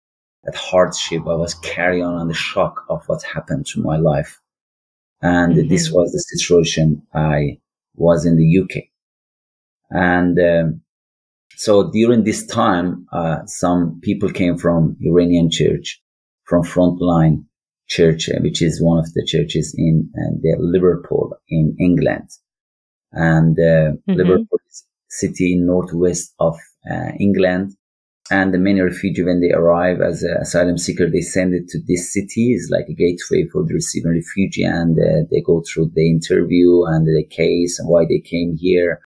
that 0.43 0.55
hardship 0.55 1.21
I 1.27 1.35
was 1.35 1.53
carrying 1.55 2.03
on 2.03 2.19
and 2.21 2.29
the 2.29 2.35
shock 2.35 2.83
of 2.89 3.03
what 3.07 3.23
happened 3.23 3.65
to 3.67 3.81
my 3.81 3.97
life. 3.97 4.39
And 5.21 5.55
mm-hmm. 5.55 5.69
this 5.69 5.91
was 5.91 6.11
the 6.11 6.19
situation 6.19 7.03
I 7.13 7.59
was 7.95 8.25
in 8.25 8.37
the 8.37 8.59
UK. 8.59 8.83
And, 9.91 10.39
um, 10.39 10.81
so 11.61 11.91
during 11.91 12.23
this 12.23 12.43
time, 12.47 13.05
uh, 13.11 13.45
some 13.45 13.99
people 14.01 14.31
came 14.31 14.57
from 14.57 14.97
Iranian 15.01 15.51
church, 15.51 16.01
from 16.45 16.63
Frontline 16.63 17.45
Church, 17.87 18.29
uh, 18.29 18.39
which 18.41 18.63
is 18.63 18.81
one 18.81 18.97
of 18.97 19.13
the 19.13 19.23
churches 19.23 19.75
in 19.77 20.09
uh, 20.15 20.37
the 20.41 20.55
Liverpool 20.57 21.37
in 21.49 21.75
England, 21.79 22.29
and 23.11 23.59
uh, 23.59 23.61
mm-hmm. 23.93 24.13
Liverpool 24.13 24.59
city 25.09 25.53
in 25.53 25.67
northwest 25.67 26.33
of 26.39 26.57
uh, 26.89 27.11
England. 27.19 27.73
And 28.31 28.53
the 28.53 28.57
many 28.57 28.81
refugees, 28.81 29.25
when 29.25 29.41
they 29.41 29.51
arrive 29.51 29.99
as 30.01 30.23
an 30.23 30.37
asylum 30.41 30.77
seeker, 30.77 31.07
they 31.09 31.21
send 31.21 31.53
it 31.53 31.67
to 31.69 31.79
this 31.85 32.13
city. 32.13 32.53
It's 32.53 32.71
like 32.71 32.85
a 32.89 32.93
gateway 32.93 33.47
for 33.51 33.63
the 33.63 33.73
receiving 33.73 34.11
refugee, 34.13 34.63
and 34.63 34.97
uh, 34.97 35.27
they 35.29 35.41
go 35.45 35.61
through 35.67 35.91
the 35.93 36.09
interview 36.09 36.85
and 36.85 37.05
the 37.05 37.25
case 37.29 37.77
and 37.77 37.89
why 37.89 38.05
they 38.05 38.19
came 38.19 38.55
here 38.57 39.01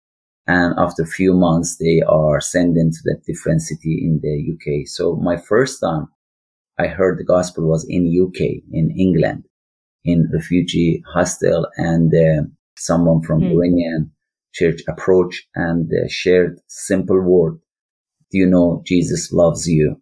and 0.47 0.75
after 0.77 1.03
a 1.03 1.07
few 1.07 1.33
months 1.33 1.77
they 1.77 2.01
are 2.07 2.39
sent 2.39 2.77
into 2.77 2.99
that 3.05 3.23
different 3.25 3.61
city 3.61 3.99
in 4.03 4.19
the 4.21 4.53
UK. 4.53 4.87
So 4.87 5.15
my 5.15 5.37
first 5.37 5.79
time 5.81 6.07
I 6.77 6.87
heard 6.87 7.17
the 7.17 7.23
gospel 7.23 7.67
was 7.67 7.85
in 7.89 8.13
UK, 8.27 8.61
in 8.71 8.91
England, 8.97 9.45
in 10.03 10.29
refugee 10.31 11.03
hostel, 11.13 11.67
and 11.77 12.13
uh, 12.13 12.43
someone 12.77 13.21
from 13.21 13.41
mm. 13.41 13.51
Iranian 13.53 14.11
church 14.53 14.81
approached 14.87 15.47
and 15.55 15.89
uh, 15.91 16.07
shared 16.09 16.59
simple 16.67 17.21
word. 17.21 17.59
Do 18.35 18.39
you 18.39 18.47
know 18.47 18.83
Jesus 18.85 19.31
loves 19.31 19.65
you? 19.65 19.95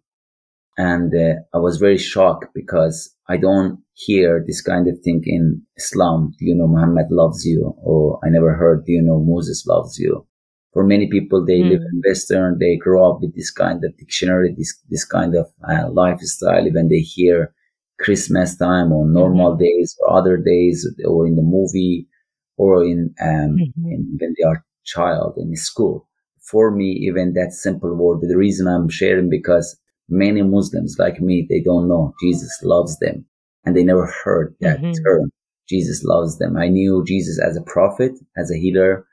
And 0.76 1.14
uh, 1.14 1.34
I 1.54 1.58
was 1.58 1.76
very 1.76 1.98
shocked 1.98 2.46
because 2.52 3.14
I 3.28 3.36
don't 3.36 3.78
hear 3.92 4.42
this 4.44 4.60
kind 4.60 4.88
of 4.88 4.98
thing 5.04 5.22
in 5.24 5.62
Islam. 5.76 6.34
Do 6.40 6.44
you 6.44 6.56
know 6.56 6.66
Muhammad 6.66 7.12
loves 7.12 7.44
you? 7.44 7.76
Or 7.80 8.18
I 8.24 8.30
never 8.30 8.54
heard, 8.54 8.86
do 8.86 8.90
you 8.90 9.02
know 9.02 9.20
Moses 9.20 9.64
loves 9.66 10.00
you? 10.00 10.26
for 10.72 10.84
many 10.84 11.08
people, 11.08 11.46
they 11.46 11.60
mm. 11.60 11.70
live 11.70 11.82
in 11.92 12.02
Western, 12.04 12.58
they 12.58 12.76
grow 12.76 13.08
up 13.08 13.20
with 13.20 13.32
this 13.36 13.52
kind 13.52 13.84
of 13.84 13.96
dictionary, 13.96 14.52
this, 14.58 14.76
this 14.90 15.04
kind 15.04 15.36
of 15.36 15.46
uh, 15.70 15.88
lifestyle. 15.88 16.64
When 16.72 16.88
they 16.88 16.98
hear 16.98 17.54
Christmas 18.00 18.56
time 18.56 18.92
or 18.92 19.06
normal 19.06 19.52
mm-hmm. 19.52 19.62
days 19.62 19.96
or 20.00 20.18
other 20.18 20.36
days 20.36 20.84
or 21.06 21.28
in 21.28 21.36
the 21.36 21.42
movie 21.42 22.08
or 22.56 22.82
in, 22.82 23.14
um, 23.22 23.56
mm-hmm. 23.56 23.86
in, 23.86 24.18
when 24.20 24.34
they 24.36 24.44
are 24.44 24.64
child 24.84 25.34
in 25.38 25.54
school. 25.54 26.08
For 26.50 26.70
me, 26.70 26.90
even 27.08 27.32
that 27.34 27.52
simple 27.52 27.94
word, 27.94 28.20
the 28.20 28.36
reason 28.36 28.66
I'm 28.66 28.88
sharing 28.88 29.30
because 29.30 29.76
many 30.08 30.42
Muslims 30.42 30.96
like 30.98 31.20
me, 31.20 31.46
they 31.48 31.60
don't 31.60 31.88
know 31.88 32.14
Jesus 32.22 32.60
loves 32.62 32.98
them 32.98 33.24
and 33.64 33.76
they 33.76 33.82
never 33.82 34.06
heard 34.06 34.54
that 34.60 34.78
mm-hmm. 34.80 34.92
term. 35.04 35.30
Jesus 35.68 36.04
loves 36.04 36.38
them. 36.38 36.56
I 36.56 36.68
knew 36.68 37.02
Jesus 37.06 37.40
as 37.40 37.56
a 37.56 37.62
prophet, 37.62 38.12
as 38.36 38.50
a 38.50 38.58
healer, 38.58 39.06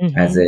mm-hmm. 0.00 0.16
as 0.18 0.36
a 0.36 0.46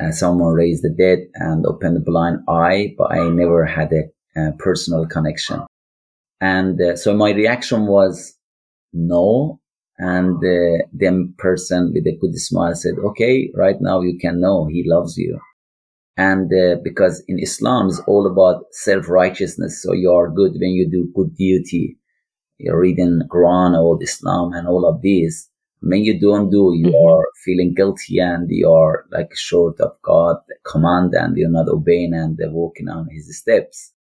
uh, 0.00 0.10
someone 0.10 0.52
raised 0.52 0.82
the 0.82 0.90
dead 0.90 1.18
and 1.34 1.66
opened 1.66 1.96
the 1.96 2.00
blind 2.00 2.40
eye, 2.48 2.94
but 2.96 3.12
I 3.12 3.28
never 3.28 3.64
had 3.66 3.92
a, 3.92 4.40
a 4.40 4.52
personal 4.52 5.06
connection. 5.06 5.62
And 6.40 6.80
uh, 6.80 6.96
so 6.96 7.14
my 7.14 7.30
reaction 7.30 7.86
was 7.86 8.36
no. 8.92 9.60
And 10.02 10.36
uh, 10.42 10.84
then 10.92 11.34
person 11.38 11.92
with 11.94 12.06
a 12.06 12.18
good 12.20 12.36
smile 12.38 12.74
said, 12.74 12.94
okay, 13.10 13.50
right 13.54 13.80
now 13.80 14.00
you 14.00 14.18
can 14.18 14.40
know 14.40 14.66
he 14.66 14.82
loves 14.84 15.16
you. 15.16 15.38
And 16.16 16.50
uh, 16.52 16.80
because 16.82 17.22
in 17.28 17.38
Islam 17.38 17.88
is 17.88 18.00
all 18.06 18.26
about 18.26 18.64
self-righteousness. 18.72 19.82
So 19.82 19.92
you 19.92 20.10
are 20.12 20.28
good 20.28 20.52
when 20.52 20.70
you 20.70 20.90
do 20.90 21.12
good 21.14 21.36
duty. 21.36 21.98
You're 22.58 22.80
reading 22.80 23.22
Quran, 23.28 23.78
all 23.78 23.98
Islam 24.02 24.52
and 24.52 24.66
all 24.66 24.84
of 24.88 25.02
these 25.02 25.50
when 25.82 26.04
you 26.04 26.18
don't 26.18 26.48
do, 26.48 26.72
you 26.74 26.86
mm-hmm. 26.86 27.08
are 27.10 27.26
feeling 27.44 27.74
guilty 27.74 28.18
and 28.18 28.48
you 28.48 28.70
are 28.70 29.04
like 29.10 29.34
short 29.34 29.80
of 29.80 29.90
God 30.02 30.36
command 30.64 31.12
and 31.14 31.36
you're 31.36 31.50
not 31.50 31.68
obeying 31.68 32.14
and 32.14 32.38
walking 32.52 32.88
on 32.88 33.08
his 33.10 33.36
steps. 33.36 33.92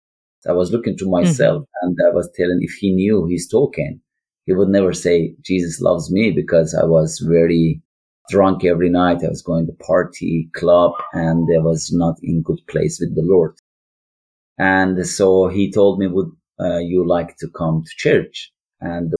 So 0.41 0.51
I 0.51 0.53
was 0.53 0.72
looking 0.72 0.96
to 0.98 1.10
myself 1.10 1.63
mm-hmm. 1.63 1.88
and 1.88 1.98
I 2.08 2.13
was 2.13 2.29
telling 2.36 2.60
if 2.62 2.74
he 2.74 2.91
knew 2.91 3.25
he's 3.25 3.50
talking, 3.50 4.00
he 4.45 4.53
would 4.53 4.69
never 4.69 4.93
say 4.93 5.36
Jesus 5.41 5.81
loves 5.81 6.12
me 6.12 6.31
because 6.31 6.74
I 6.75 6.86
was 6.86 7.19
very 7.19 7.81
drunk 8.29 8.65
every 8.65 8.89
night. 8.89 9.24
I 9.24 9.29
was 9.29 9.41
going 9.41 9.67
to 9.67 9.74
party, 9.74 10.50
club, 10.55 10.93
and 11.13 11.48
I 11.53 11.60
was 11.60 11.91
not 11.91 12.17
in 12.24 12.41
good 12.41 12.62
place 12.67 13.00
with 13.00 13.15
the 13.15 13.24
Lord. 13.24 13.55
And 14.57 15.05
so 15.07 15.48
he 15.48 15.71
told 15.71 16.00
me, 16.00 16.07
would 16.07 16.31
uh, 16.60 16.77
you 16.77 17.07
like 17.07 17.38
to 17.38 17.48
come 17.50 17.83
to 17.83 17.91
church? 17.98 18.51
And 18.79 19.13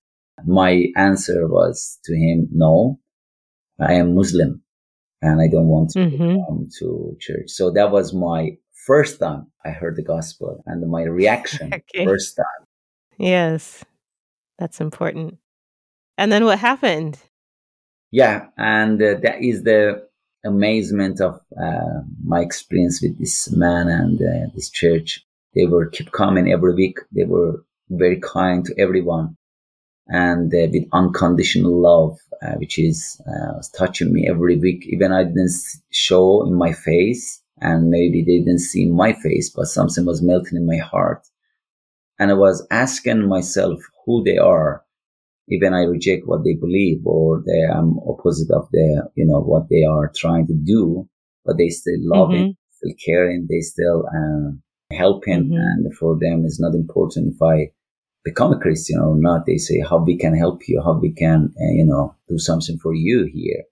my 0.45 0.87
answer 0.95 1.47
was 1.47 1.99
to 2.05 2.15
him, 2.15 2.47
no, 2.51 2.99
I 3.79 3.93
am 3.93 4.15
Muslim 4.15 4.61
and 5.21 5.41
I 5.41 5.47
don't 5.47 5.67
want 5.67 5.91
to 5.91 5.99
mm-hmm. 5.99 6.37
come 6.47 6.67
to 6.79 7.17
church. 7.19 7.49
So 7.49 7.71
that 7.71 7.91
was 7.91 8.13
my 8.13 8.57
first 8.85 9.19
time 9.19 9.47
I 9.65 9.69
heard 9.69 9.95
the 9.95 10.03
gospel 10.03 10.63
and 10.65 10.89
my 10.89 11.03
reaction 11.03 11.73
okay. 11.73 12.05
first 12.05 12.35
time. 12.35 12.67
Yes, 13.17 13.83
that's 14.62 14.80
important. 14.80 15.39
And 16.20 16.32
then 16.32 16.46
what 16.46 16.60
happened? 16.60 17.18
Yeah, 18.12 18.48
and 18.58 19.01
uh, 19.01 19.15
that 19.24 19.41
is 19.41 19.63
the 19.63 20.08
amazement 20.46 21.20
of 21.20 21.41
uh, 21.60 22.01
my 22.24 22.41
experience 22.41 23.01
with 23.01 23.18
this 23.18 23.51
man 23.51 23.88
and 23.88 24.22
uh, 24.22 24.51
this 24.53 24.70
church. 24.70 25.25
They 25.56 25.65
were 25.65 25.88
keep 25.88 26.12
coming 26.12 26.51
every 26.51 26.75
week. 26.75 27.00
They 27.12 27.24
were 27.24 27.65
very 27.89 28.20
kind 28.20 28.63
to 28.65 28.75
everyone 28.77 29.36
and 30.08 30.53
uh, 30.53 30.68
with 30.72 30.86
unconditional 30.94 31.75
love, 31.82 32.20
uh, 32.44 32.56
which 32.58 32.77
is 32.77 33.20
uh, 33.27 33.62
touching 33.75 34.13
me 34.13 34.30
every 34.30 34.58
week. 34.58 34.86
Even 34.88 35.12
I 35.12 35.24
didn't 35.24 35.53
show 35.91 36.46
in 36.46 36.53
my 36.53 36.72
face, 36.72 37.41
and 37.60 37.89
maybe 37.89 38.22
they 38.22 38.39
didn't 38.39 38.60
see 38.60 38.86
my 38.86 39.13
face, 39.13 39.50
but 39.50 39.65
something 39.65 40.06
was 40.06 40.22
melting 40.22 40.58
in 40.58 40.68
my 40.68 40.77
heart. 40.77 41.24
And 42.20 42.30
I 42.30 42.36
was 42.36 42.65
asking 42.70 43.27
myself 43.27 43.80
who 44.05 44.24
they 44.24 44.38
are. 44.38 44.84
Even 45.50 45.74
I 45.74 45.81
reject 45.81 46.24
what 46.25 46.43
they 46.43 46.55
believe, 46.55 47.05
or 47.05 47.43
they 47.46 47.62
am 47.63 47.98
opposite 48.08 48.51
of 48.51 48.67
the, 48.72 49.10
you 49.15 49.25
know, 49.25 49.41
what 49.41 49.67
they 49.70 49.84
are 49.84 50.12
trying 50.15 50.48
to 50.48 50.53
do, 50.53 51.10
but 51.43 51.58
they 51.58 51.70
still 51.70 52.00
love 52.00 52.29
mm-hmm. 52.29 52.51
still 52.72 52.93
caring, 53.05 53.48
they 53.50 53.60
still 53.60 54.05
uh, 54.08 54.51
helping, 54.96 55.46
mm-hmm. 55.46 55.53
and 55.53 55.98
for 55.98 56.17
them 56.22 56.43
it's 56.46 56.60
not 56.60 56.74
important 56.74 57.34
if 57.34 57.41
I 57.41 57.72
become 58.24 58.53
a 58.53 58.60
Christian 58.60 59.00
or 59.00 59.15
not. 59.17 59.46
They 59.46 59.58
say 59.58 59.81
how 59.81 59.98
we 59.98 60.17
can 60.17 60.38
help 60.38 60.62
you, 60.67 60.81
how 60.81 61.00
we 61.00 61.12
can, 61.12 61.53
uh, 61.60 61.72
you 61.74 61.86
know, 61.86 62.15
do 62.29 62.38
something 62.38 62.77
for 62.77 62.93
you 62.93 63.29
here. 63.34 63.63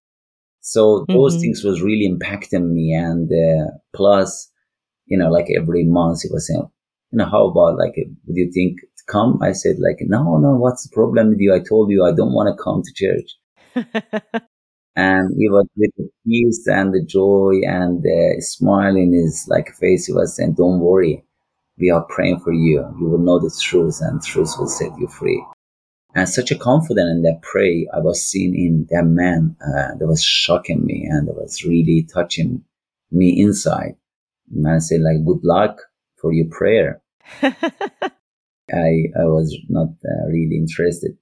So 0.62 1.06
those 1.08 1.34
mm-hmm. 1.34 1.42
things 1.42 1.64
was 1.64 1.82
really 1.82 2.10
impacting 2.10 2.72
me. 2.72 2.94
And 2.94 3.32
uh, 3.32 3.72
plus, 3.96 4.52
you 5.06 5.18
know, 5.18 5.30
like 5.30 5.48
every 5.56 5.86
month 5.86 6.24
he 6.24 6.30
was 6.32 6.48
saying, 6.48 6.68
you 7.12 7.18
know, 7.18 7.26
how 7.26 7.48
about 7.48 7.78
like, 7.78 7.96
would 7.96 8.36
you 8.36 8.52
think 8.52 8.80
come? 9.10 9.40
I 9.42 9.54
said 9.54 9.78
like, 9.80 9.98
no, 10.02 10.38
no, 10.38 10.56
what's 10.56 10.88
the 10.88 10.94
problem 10.94 11.30
with 11.30 11.40
you? 11.40 11.54
I 11.54 11.60
told 11.60 11.92
you 11.92 12.06
I 12.06 12.14
don't 12.14 12.34
want 12.34 12.56
to 12.56 12.64
come 12.64 12.82
to 12.84 12.94
church. 12.94 13.32
and 14.96 15.34
he 15.38 15.50
was 15.50 15.68
with 15.76 15.92
the 15.98 16.10
peace 16.26 16.68
and 16.68 16.94
the 16.94 17.04
joy 17.04 17.62
and 17.66 18.04
the 18.04 18.38
smile 18.40 18.96
in 18.96 19.14
his 19.14 19.46
like 19.50 19.74
face. 19.76 20.06
He 20.06 20.14
was 20.14 20.36
saying, 20.36 20.54
don't 20.54 20.80
worry 20.80 21.24
we 21.80 21.90
are 21.90 22.04
praying 22.04 22.40
for 22.42 22.52
you. 22.52 22.86
You 23.00 23.06
will 23.06 23.20
know 23.20 23.40
the 23.40 23.56
truth 23.62 24.00
and 24.02 24.22
truth 24.22 24.54
will 24.60 24.68
set 24.68 24.92
you 25.00 25.08
free. 25.08 25.44
And 26.16 26.28
such 26.28 26.52
a 26.52 26.58
confidence 26.58 27.10
in 27.12 27.22
that 27.24 27.42
prayer 27.42 27.86
I 27.94 28.00
was 28.00 28.22
seeing 28.22 28.56
in 28.56 28.88
that 28.90 29.06
man 29.06 29.56
uh, 29.62 29.96
that 29.98 30.08
was 30.08 30.24
shocking 30.24 30.86
me 30.86 31.08
and 31.10 31.28
that 31.28 31.36
was 31.36 31.64
really 31.64 32.08
touching 32.12 32.64
me 33.12 33.40
inside. 33.40 33.96
And 34.54 34.68
I 34.68 34.80
said 34.80 35.02
like, 35.02 35.26
good 35.26 35.44
luck 35.44 35.80
for 36.18 36.34
your 36.34 36.48
prayer. 36.50 37.02
I, 38.74 39.06
I 39.20 39.26
was 39.26 39.58
not 39.70 39.90
uh, 40.06 40.28
really 40.28 40.58
interested. 40.58 41.18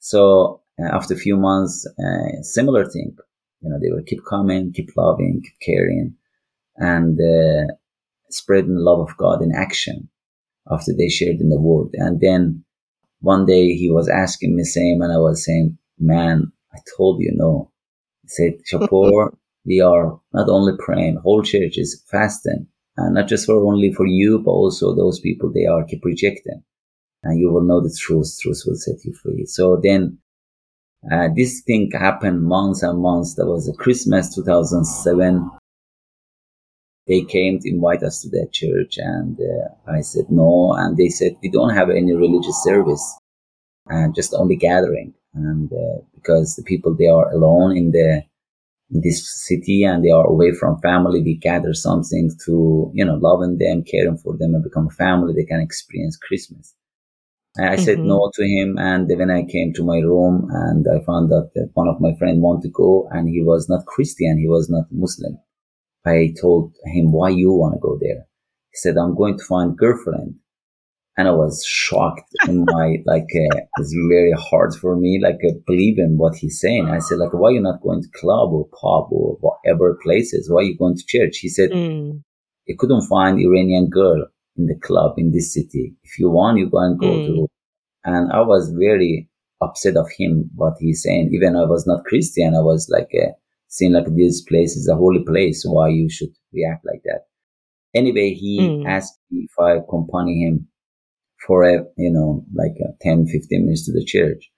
So 0.00 0.62
uh, 0.80 0.88
after 0.94 1.14
a 1.14 1.18
few 1.18 1.36
months, 1.36 1.86
uh, 1.98 2.42
similar 2.42 2.86
thing, 2.86 3.16
you 3.60 3.70
know, 3.70 3.78
they 3.80 3.90
will 3.90 4.04
keep 4.04 4.24
coming, 4.28 4.72
keep 4.72 4.90
loving, 4.96 5.42
keep 5.42 5.60
caring. 5.60 6.14
And 6.76 7.18
uh, 7.20 7.72
spreading 8.30 8.74
the 8.76 8.80
love 8.82 9.00
of 9.00 9.16
God 9.18 9.42
in 9.42 9.54
action. 9.54 10.08
after 10.70 10.92
they 10.94 11.08
shared 11.08 11.40
in 11.40 11.50
the 11.50 11.60
word. 11.60 11.90
And 11.94 12.20
then 12.20 12.64
one 13.20 13.46
day 13.46 13.74
he 13.74 13.90
was 13.90 14.08
asking 14.08 14.56
me 14.56 14.64
same 14.64 15.02
and 15.02 15.12
I 15.12 15.18
was 15.18 15.44
saying, 15.44 15.78
man, 15.98 16.52
I 16.74 16.78
told 16.96 17.20
you 17.20 17.32
no. 17.34 17.70
He 18.24 18.28
said, 18.28 18.54
Shapoor, 18.72 19.36
we 19.66 19.80
are 19.80 20.20
not 20.32 20.48
only 20.48 20.74
praying, 20.78 21.16
whole 21.16 21.42
church 21.42 21.78
is 21.78 22.02
fasting 22.10 22.66
and 22.96 23.14
not 23.14 23.28
just 23.28 23.46
for 23.46 23.56
only 23.66 23.92
for 23.92 24.06
you, 24.06 24.40
but 24.40 24.52
also 24.52 24.94
those 24.94 25.20
people 25.20 25.52
they 25.52 25.66
are 25.66 25.84
keep 25.84 26.04
rejecting 26.04 26.62
and 27.22 27.38
you 27.38 27.50
will 27.50 27.62
know 27.62 27.80
the 27.80 27.94
truth. 27.98 28.38
Truth 28.40 28.62
will 28.66 28.76
set 28.76 29.04
you 29.04 29.12
free. 29.12 29.46
So 29.46 29.80
then 29.82 30.18
uh, 31.10 31.28
this 31.34 31.62
thing 31.62 31.90
happened 31.92 32.42
months 32.42 32.82
and 32.82 33.00
months. 33.00 33.34
That 33.34 33.46
was 33.46 33.70
Christmas 33.78 34.34
2007. 34.34 35.50
They 37.06 37.22
came 37.22 37.58
to 37.60 37.70
invite 37.70 38.02
us 38.02 38.20
to 38.22 38.28
their 38.28 38.46
church, 38.52 38.98
and 38.98 39.38
uh, 39.40 39.90
I 39.90 40.02
said 40.02 40.26
no. 40.28 40.74
And 40.74 40.96
they 40.96 41.08
said 41.08 41.36
we 41.42 41.50
don't 41.50 41.74
have 41.74 41.88
any 41.88 42.12
religious 42.12 42.62
service, 42.62 43.18
and 43.86 44.14
just 44.14 44.34
only 44.34 44.56
gathering. 44.56 45.14
And 45.34 45.72
uh, 45.72 46.02
because 46.14 46.56
the 46.56 46.62
people 46.62 46.94
they 46.94 47.06
are 47.06 47.30
alone 47.32 47.76
in 47.76 47.92
the 47.92 48.24
in 48.90 49.02
this 49.02 49.46
city 49.46 49.84
and 49.84 50.04
they 50.04 50.10
are 50.10 50.26
away 50.26 50.52
from 50.52 50.80
family, 50.80 51.22
we 51.22 51.36
gather 51.36 51.72
something 51.72 52.30
to 52.44 52.90
you 52.92 53.04
know 53.04 53.14
loving 53.14 53.56
them, 53.56 53.84
caring 53.84 54.18
for 54.18 54.36
them, 54.36 54.54
and 54.54 54.64
become 54.64 54.88
a 54.88 54.90
family. 54.90 55.32
They 55.32 55.44
can 55.44 55.60
experience 55.60 56.16
Christmas. 56.16 56.74
I 57.58 57.74
mm-hmm. 57.74 57.82
said 57.82 57.98
no 57.98 58.30
to 58.34 58.44
him. 58.44 58.76
And 58.78 59.08
when 59.08 59.30
I 59.30 59.44
came 59.44 59.72
to 59.74 59.84
my 59.84 59.98
room 59.98 60.48
and 60.50 60.86
I 60.86 61.04
found 61.04 61.32
out 61.32 61.50
that 61.54 61.70
one 61.74 61.88
of 61.88 62.00
my 62.00 62.14
friends 62.16 62.38
wanted 62.40 62.68
to 62.68 62.72
go 62.72 63.08
and 63.10 63.28
he 63.28 63.42
was 63.42 63.68
not 63.68 63.86
Christian, 63.86 64.38
he 64.38 64.48
was 64.48 64.68
not 64.70 64.84
Muslim. 64.92 65.38
I 66.06 66.32
told 66.40 66.72
him, 66.86 67.12
why 67.12 67.30
you 67.30 67.52
want 67.52 67.74
to 67.74 67.80
go 67.80 67.98
there? 68.00 68.26
He 68.70 68.76
said, 68.76 68.96
I'm 68.96 69.16
going 69.16 69.38
to 69.38 69.44
find 69.44 69.76
girlfriend. 69.76 70.36
And 71.16 71.26
I 71.26 71.32
was 71.32 71.64
shocked 71.66 72.30
in 72.46 72.64
my, 72.68 72.98
like, 73.04 73.26
uh, 73.34 73.60
it's 73.78 73.94
very 74.08 74.32
hard 74.38 74.74
for 74.76 74.94
me, 74.94 75.20
like, 75.20 75.40
uh, 75.44 75.54
believing 75.66 76.16
what 76.16 76.36
he's 76.36 76.60
saying. 76.60 76.88
I 76.88 77.00
said, 77.00 77.18
like, 77.18 77.32
why 77.32 77.50
you 77.50 77.60
not 77.60 77.82
going 77.82 78.02
to 78.02 78.08
club 78.14 78.52
or 78.52 78.66
pub 78.66 79.08
or 79.10 79.36
whatever 79.40 79.98
places? 80.00 80.48
Why 80.48 80.60
are 80.60 80.64
you 80.64 80.78
going 80.78 80.96
to 80.96 81.04
church? 81.04 81.38
He 81.38 81.48
said, 81.48 81.70
mm. 81.70 82.22
he 82.66 82.76
couldn't 82.76 83.08
find 83.08 83.40
Iranian 83.40 83.90
girl 83.90 84.28
in 84.58 84.66
the 84.66 84.78
club 84.78 85.14
in 85.16 85.32
this 85.32 85.54
city. 85.54 85.94
If 86.02 86.18
you 86.18 86.30
want, 86.30 86.58
you 86.58 86.68
go 86.68 86.78
and 86.78 86.98
go 86.98 87.06
mm. 87.06 87.26
to. 87.26 87.48
And 88.04 88.32
I 88.32 88.40
was 88.40 88.74
very 88.78 89.28
upset 89.60 89.96
of 89.96 90.08
him, 90.16 90.50
what 90.54 90.74
he's 90.78 91.02
saying. 91.02 91.30
Even 91.32 91.56
I 91.56 91.64
was 91.64 91.86
not 91.86 92.04
Christian, 92.04 92.54
I 92.54 92.60
was 92.60 92.88
like, 92.90 93.10
uh, 93.14 93.32
seeing 93.68 93.92
like 93.92 94.06
this 94.14 94.42
place 94.42 94.76
is 94.76 94.88
a 94.88 94.96
holy 94.96 95.24
place. 95.24 95.64
Why 95.64 95.88
you 95.88 96.10
should 96.10 96.30
react 96.52 96.84
like 96.84 97.02
that? 97.04 97.26
Anyway, 97.94 98.34
he 98.34 98.60
mm. 98.60 98.86
asked 98.86 99.18
me 99.30 99.48
if 99.48 99.58
I 99.58 99.76
accompany 99.76 100.44
him 100.44 100.68
for 101.46 101.64
a, 101.64 101.84
you 101.96 102.10
know, 102.10 102.44
like 102.54 102.76
a 102.80 102.92
10, 103.02 103.26
15 103.26 103.64
minutes 103.64 103.86
to 103.86 103.92
the 103.92 104.04
church. 104.04 104.50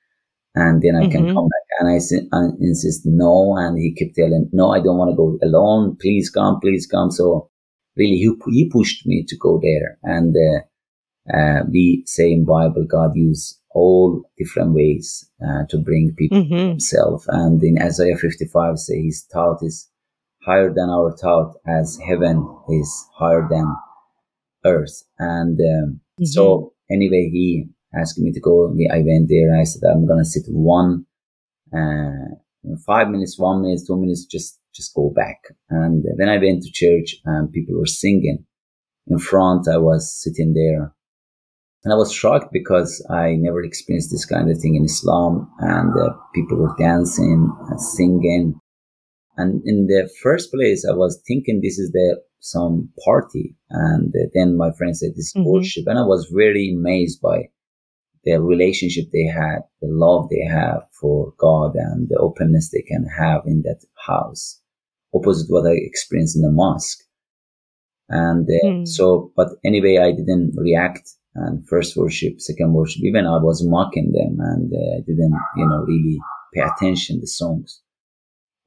And 0.55 0.83
then 0.83 0.97
I 0.97 1.03
mm-hmm. 1.03 1.13
can 1.13 1.35
come 1.35 1.49
back. 1.49 1.67
And 1.79 1.89
I, 1.89 2.37
I 2.37 2.49
insist 2.61 3.03
no. 3.05 3.57
And 3.57 3.79
he 3.79 3.95
kept 3.95 4.17
telling, 4.17 4.51
no, 4.53 4.73
I 4.73 4.81
don't 4.81 4.99
want 4.99 5.11
to 5.11 5.17
go 5.17 5.39
alone. 5.43 5.97
Please 6.01 6.29
come, 6.29 6.59
please 6.61 6.87
come. 6.87 7.11
So 7.11 7.50
really 7.97 8.17
he, 8.17 8.31
he 8.51 8.71
pushed 8.71 9.07
me 9.07 9.25
to 9.27 9.37
go 9.37 9.61
there. 9.63 9.99
And 10.03 10.35
uh, 10.37 11.37
uh, 11.37 11.63
we 11.71 12.03
say 12.07 12.33
in 12.33 12.45
Bible, 12.45 12.87
God 12.89 13.13
use 13.15 13.59
all 13.71 14.23
different 14.37 14.75
ways 14.75 15.31
uh, 15.43 15.65
to 15.69 15.79
bring 15.79 16.15
people 16.17 16.43
mm-hmm. 16.43 16.69
himself. 16.71 17.25
And 17.29 17.63
in 17.63 17.81
Isaiah 17.81 18.17
55 18.17 18.79
say 18.79 19.03
his 19.03 19.27
thought 19.33 19.59
is 19.63 19.89
higher 20.43 20.73
than 20.73 20.89
our 20.89 21.17
thought 21.17 21.55
as 21.67 21.99
heaven 22.07 22.47
is 22.71 23.07
higher 23.15 23.47
than 23.51 23.75
earth. 24.65 25.05
And 25.19 25.59
um, 25.59 26.01
mm-hmm. 26.21 26.25
so 26.25 26.73
anyway, 26.91 27.31
he 27.33 27.69
asked 27.95 28.19
me 28.19 28.33
to 28.33 28.41
go. 28.41 28.75
I 28.93 29.03
went 29.07 29.29
there. 29.29 29.55
I 29.59 29.65
said, 29.65 29.83
I'm 29.89 30.07
to 30.07 30.25
sit 30.25 30.45
one, 30.49 31.07
uh, 31.75 32.35
five 32.87 33.09
minutes, 33.09 33.39
one 33.39 33.63
minute, 33.63 33.81
two 33.87 33.97
minutes, 33.97 34.25
just 34.25 34.60
just 34.75 34.95
go 34.95 35.13
back. 35.15 35.39
And 35.69 36.05
then 36.17 36.29
I 36.29 36.39
went 36.39 36.63
to 36.63 36.73
church 36.73 37.17
and 37.25 37.53
people 37.53 37.79
were 37.79 37.87
singing 37.87 38.45
in 39.07 39.19
front, 39.19 39.69
I 39.69 39.79
was 39.79 40.13
sitting 40.23 40.55
there 40.55 40.95
and 41.83 41.93
I 41.93 41.97
was 41.97 42.13
shocked 42.13 42.53
because 42.53 43.05
I 43.11 43.35
never 43.37 43.63
experienced 43.63 44.11
this 44.11 44.27
kind 44.27 44.51
of 44.51 44.59
thing 44.59 44.77
in 44.77 44.85
Islam 44.85 45.51
and 45.59 45.93
uh, 45.99 46.13
people 46.35 46.59
were 46.59 46.75
dancing 46.79 47.51
and 47.69 47.81
singing. 47.81 48.61
And 49.37 49.63
in 49.65 49.87
the 49.87 50.11
first 50.23 50.53
place, 50.53 50.87
I 50.87 50.93
was 50.93 51.23
thinking 51.27 51.61
this 51.61 51.79
is 51.79 51.91
the 51.93 52.21
some 52.41 52.91
party. 53.05 53.57
And 53.71 54.15
uh, 54.15 54.29
then 54.35 54.57
my 54.57 54.71
friend 54.73 54.97
said 54.97 55.13
this 55.17 55.33
mm-hmm. 55.33 55.49
worship. 55.49 55.85
And 55.87 55.99
I 55.99 56.03
was 56.03 56.31
really 56.33 56.75
amazed 56.75 57.21
by 57.21 57.49
the 58.25 58.41
relationship 58.41 59.07
they 59.13 59.25
had, 59.25 59.61
the 59.81 59.89
love 59.89 60.29
they 60.29 60.45
have 60.47 60.83
for 61.01 61.33
God 61.39 61.73
and 61.75 62.09
the 62.09 62.19
openness 62.19 62.71
they 62.71 62.83
can 62.83 63.07
have 63.19 63.43
in 63.47 63.63
that 63.63 63.81
house, 64.07 64.60
opposite 65.15 65.51
what 65.51 65.67
I 65.67 65.75
experienced 65.75 66.37
in 66.37 66.43
the 66.43 66.51
mosque. 66.51 67.01
And 68.09 68.49
uh, 68.49 68.67
mm. 68.67 68.89
so, 68.89 69.33
but 69.37 69.49
anyway, 69.65 69.99
I 69.99 70.13
didn't 70.13 70.55
react. 70.57 71.11
And 71.35 71.67
first 71.69 71.97
worship, 71.97 72.41
second 72.41 72.73
worship, 72.73 73.03
even 73.05 73.25
I 73.25 73.39
was 73.39 73.65
mocking 73.65 74.13
them 74.13 74.39
and 74.41 74.73
uh, 74.73 75.01
didn't, 75.07 75.35
you 75.57 75.69
know, 75.69 75.85
really 75.87 76.19
pay 76.53 76.63
attention 76.63 77.17
to 77.17 77.21
the 77.21 77.27
songs. 77.29 77.81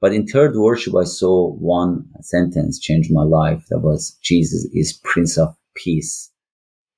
But 0.00 0.14
in 0.14 0.26
third 0.26 0.54
worship, 0.56 0.94
I 0.96 1.04
saw 1.04 1.52
one 1.52 2.06
sentence 2.20 2.78
change 2.78 3.08
my 3.10 3.22
life. 3.22 3.66
That 3.68 3.80
was 3.80 4.18
Jesus 4.22 4.66
is 4.72 4.98
Prince 5.04 5.36
of 5.36 5.54
Peace 5.76 6.30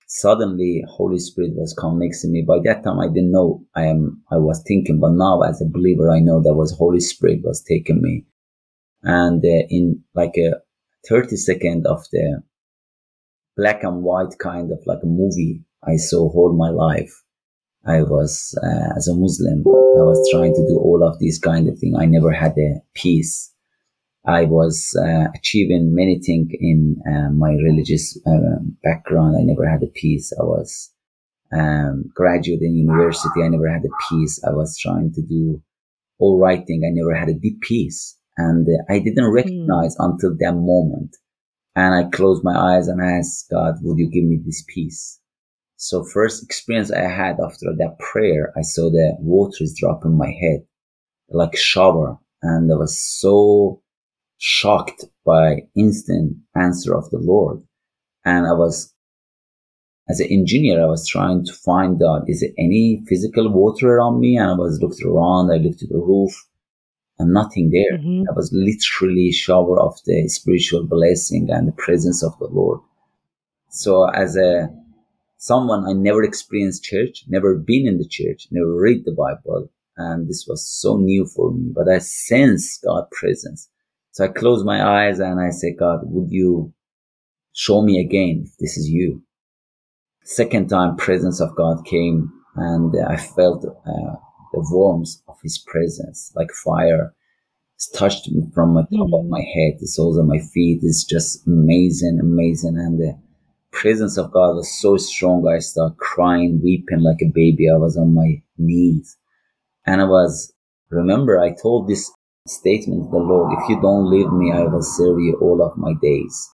suddenly 0.06 0.84
Holy 0.88 1.18
Spirit 1.18 1.52
was 1.54 1.74
come 1.74 1.98
next 1.98 2.22
to 2.22 2.28
me. 2.28 2.42
By 2.42 2.58
that 2.64 2.84
time, 2.84 3.00
I 3.00 3.08
didn't 3.08 3.32
know 3.32 3.64
I 3.74 3.86
am, 3.86 4.22
I 4.30 4.38
was 4.38 4.62
thinking, 4.66 5.00
but 5.00 5.12
now 5.12 5.42
as 5.42 5.60
a 5.60 5.66
believer, 5.66 6.10
I 6.10 6.20
know 6.20 6.40
that 6.42 6.54
was 6.54 6.72
Holy 6.72 7.00
Spirit 7.00 7.40
was 7.42 7.62
taking 7.62 8.00
me. 8.00 8.24
And 9.06 9.42
uh, 9.42 9.66
in 9.70 10.02
like 10.14 10.34
a 10.36 10.60
30 11.08 11.36
second 11.36 11.86
of 11.86 12.04
the 12.12 12.42
black 13.56 13.82
and 13.84 14.02
white 14.02 14.38
kind 14.38 14.70
of 14.72 14.82
like 14.84 14.98
a 15.02 15.06
movie 15.06 15.62
I 15.86 15.96
saw 15.96 16.28
all 16.30 16.52
my 16.52 16.70
life. 16.70 17.22
I 17.86 18.02
was, 18.02 18.58
uh, 18.62 18.96
as 18.96 19.06
a 19.06 19.14
Muslim, 19.14 19.60
I 19.60 20.02
was 20.02 20.28
trying 20.32 20.54
to 20.54 20.66
do 20.66 20.78
all 20.78 21.06
of 21.06 21.20
these 21.20 21.38
kind 21.38 21.68
of 21.68 21.78
thing. 21.78 21.94
I 21.96 22.06
never 22.06 22.32
had 22.32 22.58
a 22.58 22.80
peace. 22.94 23.52
I 24.26 24.44
was 24.44 24.96
uh, 25.00 25.28
achieving 25.36 25.94
many 25.94 26.18
things 26.18 26.48
in 26.58 26.96
uh, 27.06 27.30
my 27.30 27.50
religious 27.50 28.18
uh, 28.26 28.58
background. 28.82 29.36
I 29.38 29.42
never 29.42 29.68
had 29.68 29.84
a 29.84 29.92
peace. 29.94 30.32
I 30.38 30.42
was 30.42 30.92
um, 31.56 32.10
graduate 32.12 32.62
in 32.62 32.74
university. 32.74 33.42
I 33.44 33.48
never 33.48 33.70
had 33.70 33.84
a 33.84 33.94
peace. 34.10 34.42
I 34.44 34.50
was 34.50 34.76
trying 34.76 35.12
to 35.12 35.22
do 35.22 35.62
all 36.18 36.40
right 36.40 36.66
thing. 36.66 36.82
I 36.84 36.90
never 36.90 37.14
had 37.14 37.28
a 37.28 37.38
deep 37.38 37.60
peace, 37.60 38.18
and 38.36 38.66
uh, 38.68 38.92
I 38.92 38.98
didn't 38.98 39.32
recognize 39.32 39.96
mm. 39.96 40.04
until 40.04 40.36
that 40.38 40.54
moment. 40.54 41.16
And 41.74 41.94
I 41.94 42.08
closed 42.08 42.42
my 42.42 42.56
eyes 42.56 42.88
and 42.88 43.00
asked 43.02 43.50
God, 43.50 43.76
"Would 43.82 43.98
you 43.98 44.10
give 44.10 44.24
me 44.24 44.38
this 44.44 44.64
peace?" 44.66 45.20
So 45.76 46.04
first 46.04 46.42
experience 46.42 46.90
I 46.90 47.02
had 47.02 47.36
after 47.38 47.66
that 47.76 47.98
prayer, 47.98 48.52
I 48.56 48.62
saw 48.62 48.90
the 48.90 49.16
water 49.20 49.62
is 49.62 49.76
dropping 49.78 50.16
my 50.16 50.30
head, 50.30 50.64
like 51.28 51.54
shower, 51.56 52.18
and 52.42 52.72
I 52.72 52.76
was 52.76 52.98
so 52.98 53.82
shocked 54.38 55.04
by 55.24 55.68
instant 55.76 56.36
answer 56.54 56.94
of 56.94 57.10
the 57.10 57.18
Lord. 57.18 57.62
And 58.24 58.46
I 58.46 58.52
was, 58.52 58.94
as 60.08 60.20
an 60.20 60.28
engineer, 60.30 60.82
I 60.82 60.86
was 60.86 61.06
trying 61.06 61.44
to 61.44 61.52
find 61.52 62.02
out, 62.02 62.22
is 62.26 62.40
there 62.40 62.50
any 62.58 63.02
physical 63.06 63.52
water 63.52 63.88
around 63.88 64.20
me? 64.20 64.36
And 64.36 64.50
I 64.50 64.54
was 64.54 64.80
looked 64.80 65.02
around, 65.02 65.52
I 65.52 65.58
looked 65.58 65.80
to 65.80 65.86
the 65.86 65.98
roof 65.98 66.34
and 67.18 67.32
nothing 67.32 67.70
there. 67.70 67.98
Mm-hmm. 67.98 68.24
I 68.28 68.32
was 68.34 68.50
literally 68.52 69.32
shower 69.32 69.80
of 69.80 69.98
the 70.04 70.28
spiritual 70.28 70.86
blessing 70.86 71.48
and 71.50 71.68
the 71.68 71.72
presence 71.72 72.22
of 72.22 72.38
the 72.38 72.46
Lord. 72.46 72.80
So 73.70 74.08
as 74.08 74.36
a 74.36 74.68
someone 75.38 75.86
I 75.86 75.92
never 75.92 76.22
experienced 76.22 76.84
church, 76.84 77.24
never 77.28 77.56
been 77.56 77.86
in 77.86 77.98
the 77.98 78.08
church, 78.08 78.48
never 78.50 78.74
read 78.74 79.04
the 79.04 79.12
Bible, 79.12 79.70
and 79.96 80.28
this 80.28 80.46
was 80.48 80.66
so 80.66 80.96
new 80.96 81.26
for 81.26 81.52
me. 81.52 81.72
But 81.74 81.88
I 81.88 81.98
sense 81.98 82.78
God's 82.84 83.08
presence. 83.12 83.68
So 84.12 84.24
I 84.24 84.28
close 84.28 84.64
my 84.64 84.82
eyes 84.82 85.18
and 85.18 85.40
I 85.40 85.50
say, 85.50 85.74
God, 85.74 86.00
would 86.04 86.30
you 86.30 86.72
show 87.52 87.82
me 87.82 88.00
again 88.00 88.44
if 88.46 88.56
this 88.58 88.76
is 88.76 88.88
you? 88.88 89.22
Second 90.24 90.68
time, 90.68 90.96
presence 90.96 91.40
of 91.40 91.54
God 91.54 91.84
came 91.84 92.32
and 92.56 92.94
I 93.06 93.16
felt 93.16 93.64
uh, 93.64 94.16
the 94.56 94.68
warmth 94.70 95.16
of 95.28 95.36
his 95.42 95.58
presence, 95.58 96.32
like 96.34 96.50
fire. 96.50 97.14
It's 97.74 97.90
touched 97.90 98.30
me 98.30 98.42
from 98.54 98.74
the 98.74 98.82
top 98.82 99.08
mm. 99.08 99.20
of 99.20 99.26
my 99.26 99.40
head, 99.40 99.74
the 99.78 99.86
soles 99.86 100.16
of 100.16 100.26
my 100.26 100.38
feet. 100.38 100.80
It's 100.82 101.04
just 101.04 101.46
amazing, 101.46 102.18
amazing. 102.20 102.78
And 102.78 102.98
the 102.98 103.18
presence 103.70 104.16
of 104.16 104.32
God 104.32 104.56
was 104.56 104.80
so 104.80 104.96
strong. 104.96 105.46
I 105.46 105.58
started 105.58 105.98
crying, 105.98 106.60
weeping 106.62 107.00
like 107.00 107.20
a 107.22 107.30
baby. 107.32 107.68
I 107.68 107.76
was 107.76 107.96
on 107.98 108.14
my 108.14 108.42
knees. 108.56 109.18
And 109.84 110.00
I 110.00 110.04
was, 110.04 110.52
remember, 110.90 111.38
I 111.38 111.54
told 111.54 111.86
this 111.86 112.10
statement 112.46 113.04
to 113.04 113.10
the 113.10 113.18
Lord, 113.18 113.52
if 113.58 113.68
you 113.68 113.80
don't 113.80 114.10
leave 114.10 114.32
me, 114.32 114.52
I 114.52 114.62
will 114.62 114.82
serve 114.82 115.18
you 115.18 115.38
all 115.40 115.62
of 115.62 115.76
my 115.76 115.92
days. 116.00 116.50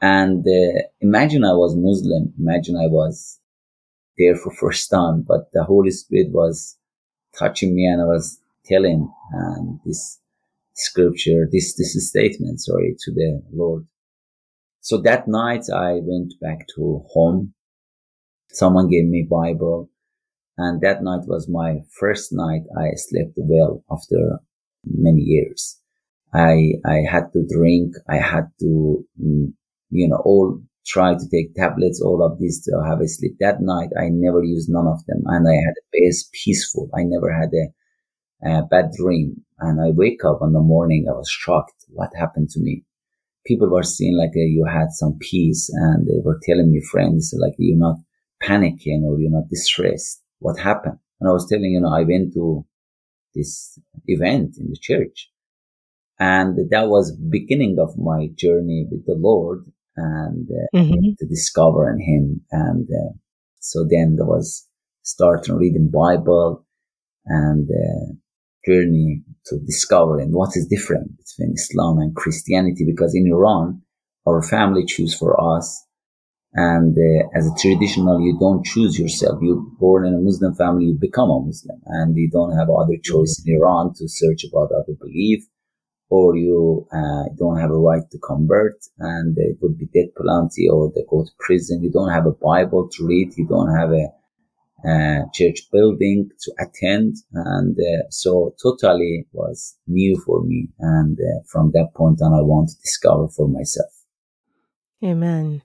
And 0.00 0.44
uh, 0.44 0.82
imagine 1.00 1.44
I 1.44 1.52
was 1.52 1.76
Muslim. 1.76 2.34
Imagine 2.36 2.76
I 2.76 2.88
was 2.88 3.38
there 4.18 4.34
for 4.34 4.52
first 4.52 4.90
time, 4.90 5.24
but 5.26 5.52
the 5.52 5.62
Holy 5.62 5.92
Spirit 5.92 6.32
was 6.32 6.76
touching 7.38 7.74
me 7.74 7.86
and 7.86 8.02
I 8.02 8.06
was 8.06 8.40
telling 8.64 9.12
um, 9.34 9.80
this 9.84 10.20
scripture, 10.74 11.48
this, 11.50 11.76
this 11.76 12.08
statement, 12.08 12.60
sorry, 12.60 12.96
to 13.00 13.12
the 13.12 13.42
Lord. 13.52 13.86
So 14.80 15.00
that 15.02 15.28
night 15.28 15.64
I 15.72 16.00
went 16.02 16.34
back 16.40 16.66
to 16.76 17.04
home. 17.10 17.54
Someone 18.50 18.88
gave 18.88 19.04
me 19.04 19.26
Bible 19.28 19.88
and 20.58 20.80
that 20.82 21.02
night 21.02 21.26
was 21.26 21.48
my 21.48 21.80
first 21.90 22.32
night 22.32 22.62
I 22.78 22.90
slept 22.96 23.32
well 23.36 23.82
after 23.90 24.40
many 24.84 25.22
years. 25.22 25.78
I, 26.34 26.74
I 26.84 27.00
had 27.10 27.32
to 27.32 27.46
drink. 27.46 27.94
I 28.08 28.16
had 28.16 28.50
to, 28.60 29.04
mm, 29.22 29.52
you 29.90 30.08
know, 30.08 30.22
all 30.24 30.60
try 30.86 31.14
to 31.14 31.28
take 31.30 31.54
tablets, 31.54 32.00
all 32.00 32.22
of 32.22 32.38
this 32.38 32.62
to 32.64 32.82
have 32.86 33.00
a 33.00 33.08
sleep. 33.08 33.36
That 33.40 33.60
night, 33.60 33.90
I 33.98 34.08
never 34.10 34.42
used 34.42 34.68
none 34.70 34.86
of 34.86 35.04
them 35.06 35.22
and 35.26 35.46
I 35.48 35.54
had 35.54 35.74
a 35.78 36.06
best 36.06 36.32
peaceful. 36.32 36.90
I 36.94 37.02
never 37.04 37.32
had 37.32 37.50
a, 37.54 38.48
a 38.48 38.62
bad 38.66 38.92
dream. 38.96 39.42
And 39.58 39.80
I 39.80 39.90
wake 39.90 40.24
up 40.24 40.40
in 40.42 40.52
the 40.52 40.60
morning. 40.60 41.06
I 41.08 41.12
was 41.12 41.30
shocked. 41.30 41.84
What 41.88 42.10
happened 42.16 42.50
to 42.50 42.60
me? 42.60 42.84
People 43.46 43.70
were 43.70 43.82
saying 43.82 44.16
like 44.16 44.30
uh, 44.36 44.40
you 44.40 44.64
had 44.64 44.90
some 44.90 45.18
peace 45.20 45.70
and 45.72 46.06
they 46.06 46.20
were 46.24 46.40
telling 46.42 46.70
me 46.70 46.80
friends 46.80 47.34
like 47.36 47.54
you're 47.58 47.78
not 47.78 47.96
panicking 48.42 49.02
or 49.04 49.18
you're 49.20 49.30
not 49.30 49.48
distressed. 49.48 50.22
What 50.38 50.58
happened? 50.58 50.98
And 51.20 51.28
I 51.28 51.32
was 51.32 51.48
telling, 51.48 51.70
you 51.72 51.80
know, 51.80 51.94
I 51.94 52.02
went 52.02 52.34
to 52.34 52.64
this 53.34 53.78
event 54.06 54.56
in 54.58 54.68
the 54.68 54.76
church 54.80 55.30
and 56.18 56.70
that 56.70 56.88
was 56.88 57.16
beginning 57.16 57.78
of 57.80 57.98
my 57.98 58.28
journey 58.34 58.86
with 58.90 59.06
the 59.06 59.14
Lord 59.14 59.64
and 59.96 60.48
uh, 60.50 60.76
mm-hmm. 60.76 61.12
to 61.18 61.26
discover 61.26 61.90
in 61.90 62.00
Him. 62.00 62.40
And 62.50 62.88
uh, 62.88 63.12
so 63.60 63.86
then 63.88 64.16
there 64.16 64.26
was 64.26 64.66
starting 65.02 65.56
reading 65.56 65.90
Bible 65.92 66.66
and 67.26 67.68
uh, 67.68 68.12
journey 68.66 69.22
to 69.46 69.58
discovering 69.58 70.32
what 70.32 70.56
is 70.56 70.66
different 70.66 71.12
between 71.18 71.54
Islam 71.54 71.98
and 71.98 72.14
Christianity. 72.14 72.84
Because 72.86 73.14
in 73.14 73.26
Iran, 73.26 73.82
our 74.26 74.42
family 74.42 74.84
choose 74.86 75.14
for 75.14 75.38
us. 75.56 75.84
And 76.54 76.94
uh, 76.96 77.28
as 77.34 77.46
a 77.46 77.54
traditional, 77.58 78.20
you 78.20 78.36
don't 78.38 78.64
choose 78.64 78.98
yourself. 78.98 79.38
You're 79.40 79.64
born 79.78 80.06
in 80.06 80.14
a 80.14 80.20
Muslim 80.20 80.54
family, 80.54 80.84
you 80.86 80.98
become 81.00 81.30
a 81.30 81.40
Muslim, 81.40 81.80
and 81.86 82.14
you 82.14 82.28
don't 82.30 82.56
have 82.58 82.68
other 82.68 82.98
choice 83.02 83.42
in 83.44 83.56
Iran 83.56 83.94
to 83.94 84.06
search 84.06 84.44
about 84.44 84.70
other 84.70 84.92
belief 85.00 85.46
or 86.12 86.36
you 86.36 86.86
uh, 86.92 87.24
don't 87.38 87.58
have 87.58 87.70
a 87.70 87.78
right 87.90 88.02
to 88.10 88.18
convert 88.18 88.76
and 88.98 89.34
it 89.38 89.56
would 89.62 89.78
be 89.78 89.86
death 89.86 90.14
penalty 90.14 90.68
or 90.68 90.92
they 90.94 91.00
go 91.08 91.24
to 91.24 91.30
prison. 91.38 91.82
You 91.82 91.90
don't 91.90 92.10
have 92.10 92.26
a 92.26 92.32
Bible 92.32 92.90
to 92.92 93.06
read. 93.06 93.32
You 93.38 93.46
don't 93.48 93.74
have 93.74 93.92
a, 93.92 94.08
church 95.32 95.60
building 95.72 96.28
to 96.40 96.52
attend. 96.58 97.14
And 97.32 97.78
uh, 97.78 98.02
so 98.10 98.54
totally 98.60 99.26
was 99.32 99.76
new 99.86 100.20
for 100.26 100.42
me. 100.42 100.68
And 100.80 101.16
uh, 101.18 101.40
from 101.46 101.70
that 101.72 101.90
point 101.94 102.20
on, 102.20 102.34
I 102.34 102.42
want 102.42 102.70
to 102.70 102.76
discover 102.82 103.28
for 103.28 103.48
myself. 103.48 103.92
Amen. 105.04 105.62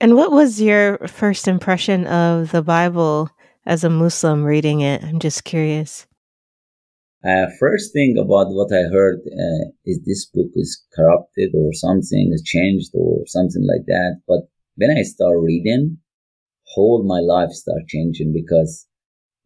And 0.00 0.16
what 0.16 0.32
was 0.32 0.60
your 0.60 0.98
first 1.06 1.46
impression 1.46 2.06
of 2.08 2.50
the 2.50 2.62
Bible 2.62 3.30
as 3.64 3.84
a 3.84 3.88
Muslim 3.88 4.42
reading 4.42 4.80
it? 4.80 5.04
I'm 5.04 5.20
just 5.20 5.44
curious. 5.44 6.06
Uh, 7.26 7.46
first 7.58 7.92
thing 7.92 8.16
about 8.18 8.52
what 8.52 8.72
I 8.72 8.82
heard 8.92 9.18
uh, 9.26 9.70
is 9.84 10.00
this 10.04 10.26
book 10.26 10.50
is 10.54 10.84
corrupted 10.94 11.50
or 11.54 11.72
something 11.72 12.30
is 12.32 12.42
changed 12.42 12.90
or 12.94 13.26
something 13.26 13.66
like 13.66 13.86
that. 13.86 14.20
But 14.28 14.42
when 14.76 14.90
I 14.96 15.02
start 15.02 15.38
reading, 15.40 15.98
whole 16.74 17.02
my 17.02 17.18
life 17.18 17.50
start 17.50 17.88
changing 17.88 18.32
because 18.32 18.86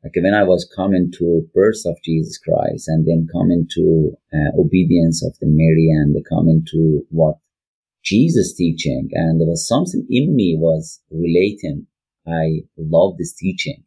like 0.04 0.12
when 0.16 0.34
I 0.34 0.44
was 0.44 0.70
coming 0.76 1.10
to 1.18 1.48
birth 1.54 1.82
of 1.86 1.96
Jesus 2.04 2.36
Christ 2.38 2.88
and 2.88 3.06
then 3.06 3.28
coming 3.32 3.66
to 3.74 4.12
uh, 4.34 4.60
obedience 4.60 5.24
of 5.24 5.38
the 5.40 5.46
Mary 5.46 5.88
and 5.90 6.14
the 6.14 6.24
coming 6.28 6.66
to 6.72 7.02
what 7.08 7.36
Jesus 8.04 8.54
teaching 8.54 9.08
and 9.12 9.40
there 9.40 9.48
was 9.48 9.66
something 9.66 10.06
in 10.10 10.36
me 10.36 10.54
was 10.58 11.00
relating. 11.10 11.86
I 12.26 12.62
love 12.76 13.16
this 13.16 13.34
teaching, 13.34 13.84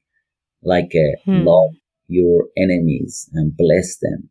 like 0.63 0.95
a 0.95 1.15
hmm. 1.25 1.45
love 1.45 1.73
your 2.07 2.47
enemies 2.57 3.29
and 3.33 3.55
bless 3.55 3.97
them. 4.01 4.29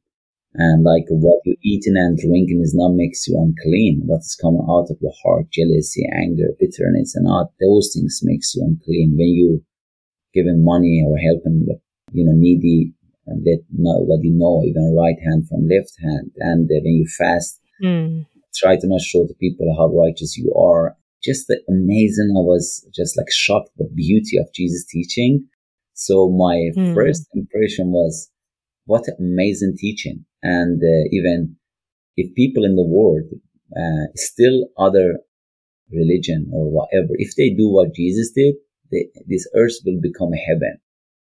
And 0.54 0.84
like 0.84 1.04
what 1.08 1.40
you're 1.44 1.56
eating 1.62 1.96
and 1.96 2.18
drinking 2.18 2.60
is 2.62 2.74
not 2.74 2.92
makes 2.92 3.26
you 3.26 3.40
unclean. 3.40 4.02
What 4.04 4.20
is 4.20 4.36
coming 4.40 4.66
out 4.68 4.90
of 4.90 4.98
your 5.00 5.12
heart, 5.24 5.46
jealousy, 5.50 6.04
anger, 6.12 6.52
bitterness, 6.60 7.14
and 7.14 7.26
all 7.26 7.52
those 7.58 7.92
things 7.94 8.20
makes 8.22 8.54
you 8.54 8.62
unclean. 8.62 9.16
When 9.16 9.28
you 9.28 9.64
giving 10.34 10.64
money 10.64 11.02
or 11.06 11.16
helping 11.16 11.64
the 11.66 11.80
you 12.12 12.24
know 12.24 12.32
needy 12.34 12.92
and 13.26 13.44
let 13.46 13.60
nobody 13.72 14.30
know 14.30 14.62
even 14.64 14.94
right 14.94 15.16
hand 15.24 15.48
from 15.48 15.68
left 15.68 15.94
hand. 16.02 16.32
And 16.38 16.68
when 16.68 16.84
you 16.84 17.06
fast, 17.06 17.60
mm. 17.82 18.26
try 18.54 18.76
to 18.76 18.86
not 18.86 19.00
show 19.00 19.24
the 19.24 19.34
people 19.34 19.74
how 19.78 19.86
righteous 19.86 20.36
you 20.36 20.52
are. 20.54 20.96
Just 21.22 21.46
the 21.46 21.62
amazing. 21.68 22.34
I 22.36 22.42
was 22.42 22.86
just 22.92 23.16
like 23.16 23.30
shocked 23.30 23.70
the 23.78 23.88
beauty 23.94 24.36
of 24.38 24.52
Jesus' 24.52 24.84
teaching 24.84 25.46
so 25.94 26.28
my 26.28 26.70
mm. 26.76 26.94
first 26.94 27.28
impression 27.34 27.92
was, 27.92 28.30
what 28.84 29.04
amazing 29.18 29.74
teaching. 29.78 30.24
And 30.42 30.82
uh, 30.82 31.08
even 31.12 31.56
if 32.16 32.34
people 32.34 32.64
in 32.64 32.76
the 32.76 32.84
world, 32.84 33.28
uh, 33.76 34.10
still 34.16 34.66
other 34.78 35.18
religion 35.90 36.50
or 36.52 36.70
whatever, 36.70 37.10
if 37.12 37.36
they 37.36 37.50
do 37.50 37.68
what 37.68 37.94
Jesus 37.94 38.32
did, 38.32 38.54
they, 38.90 39.06
this 39.26 39.48
earth 39.54 39.78
will 39.84 40.00
become 40.00 40.32
a 40.32 40.36
heaven. 40.36 40.78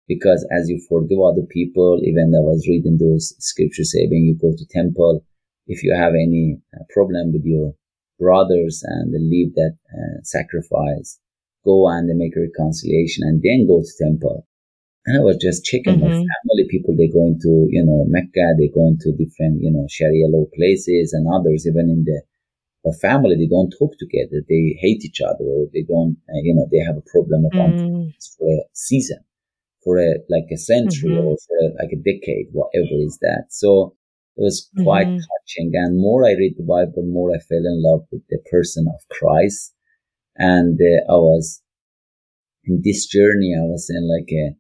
Because 0.08 0.48
as 0.52 0.70
you 0.70 0.80
forgive 0.88 1.18
other 1.20 1.48
people, 1.50 2.00
even 2.04 2.34
I 2.36 2.44
was 2.44 2.68
reading 2.68 2.98
those 3.00 3.34
scriptures 3.40 3.92
saying 3.92 4.12
you 4.12 4.38
go 4.40 4.56
to 4.56 4.66
temple, 4.70 5.26
if 5.68 5.82
you 5.82 5.96
have 5.96 6.14
any 6.14 6.58
uh, 6.76 6.84
problem 6.94 7.34
with 7.34 7.44
your 7.44 7.74
brothers 8.20 8.84
and 8.86 9.12
leave 9.12 9.56
that 9.56 9.76
uh, 9.92 10.22
sacrifice, 10.22 11.20
go 11.64 11.88
and 11.90 12.08
make 12.18 12.36
a 12.38 12.42
reconciliation 12.42 13.24
and 13.24 13.42
then 13.42 13.66
go 13.68 13.82
to 13.82 14.04
temple. 14.04 14.46
And 15.06 15.18
I 15.18 15.22
was 15.22 15.38
just 15.38 15.64
checking 15.64 16.02
mm-hmm. 16.02 16.02
my 16.02 16.26
family 16.26 16.66
people, 16.70 16.96
they 16.98 17.08
go 17.08 17.26
into, 17.26 17.68
you 17.70 17.86
know, 17.86 18.06
Mecca, 18.08 18.58
they 18.58 18.70
go 18.74 18.88
into 18.88 19.14
different, 19.14 19.62
you 19.62 19.72
know, 19.72 19.86
Sharia 19.90 20.28
law 20.28 20.46
places 20.56 21.14
and 21.14 21.28
others, 21.32 21.68
even 21.68 21.90
in 21.90 22.06
the 22.06 22.22
family, 23.02 23.36
they 23.36 23.48
don't 23.48 23.74
talk 23.78 23.94
together. 23.98 24.42
They 24.48 24.78
hate 24.80 25.04
each 25.04 25.22
other 25.22 25.44
or 25.44 25.66
they 25.74 25.84
don't, 25.84 26.18
uh, 26.30 26.42
you 26.44 26.54
know, 26.54 26.68
they 26.72 26.80
have 26.86 26.98
a 26.98 27.10
problem 27.10 27.46
of 27.46 27.52
mm. 27.52 28.14
for 28.38 28.48
a 28.48 28.62
season, 28.74 29.20
for 29.84 29.98
a, 29.98 30.16
like 30.30 30.46
a 30.52 30.58
century 30.58 31.10
mm-hmm. 31.10 31.26
or 31.26 31.38
for 31.38 31.58
a, 31.66 31.68
like 31.82 31.92
a 31.94 31.98
decade, 31.98 32.48
whatever 32.52 32.98
is 33.02 33.18
that. 33.22 33.46
So 33.50 33.96
it 34.38 34.42
was 34.42 34.70
quite 34.84 35.08
mm-hmm. 35.08 35.18
touching. 35.18 35.72
And 35.74 36.00
more 36.00 36.26
I 36.26 36.34
read 36.34 36.56
the 36.58 36.64
Bible, 36.64 37.04
more 37.08 37.32
I 37.32 37.40
fell 37.40 37.58
in 37.58 37.82
love 37.84 38.06
with 38.12 38.22
the 38.30 38.40
person 38.52 38.86
of 38.88 39.02
Christ. 39.10 39.74
And 40.36 40.80
uh, 40.80 41.12
I 41.12 41.16
was 41.16 41.62
in 42.66 42.82
this 42.84 43.08
journey, 43.08 43.56
I 43.58 43.64
was 43.64 43.90
in 43.90 44.08
like 44.10 44.30
a, 44.32 44.56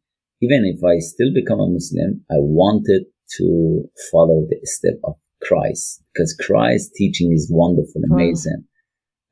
even 0.45 0.65
if 0.65 0.83
I 0.83 0.99
still 0.99 1.33
become 1.33 1.59
a 1.59 1.67
Muslim, 1.67 2.23
I 2.29 2.37
wanted 2.37 3.05
to 3.37 3.89
follow 4.11 4.45
the 4.49 4.59
step 4.63 4.99
of 5.03 5.15
Christ 5.41 6.03
because 6.13 6.35
Christ's 6.39 6.91
teaching 6.95 7.31
is 7.33 7.49
wonderful, 7.51 8.01
amazing. 8.11 8.63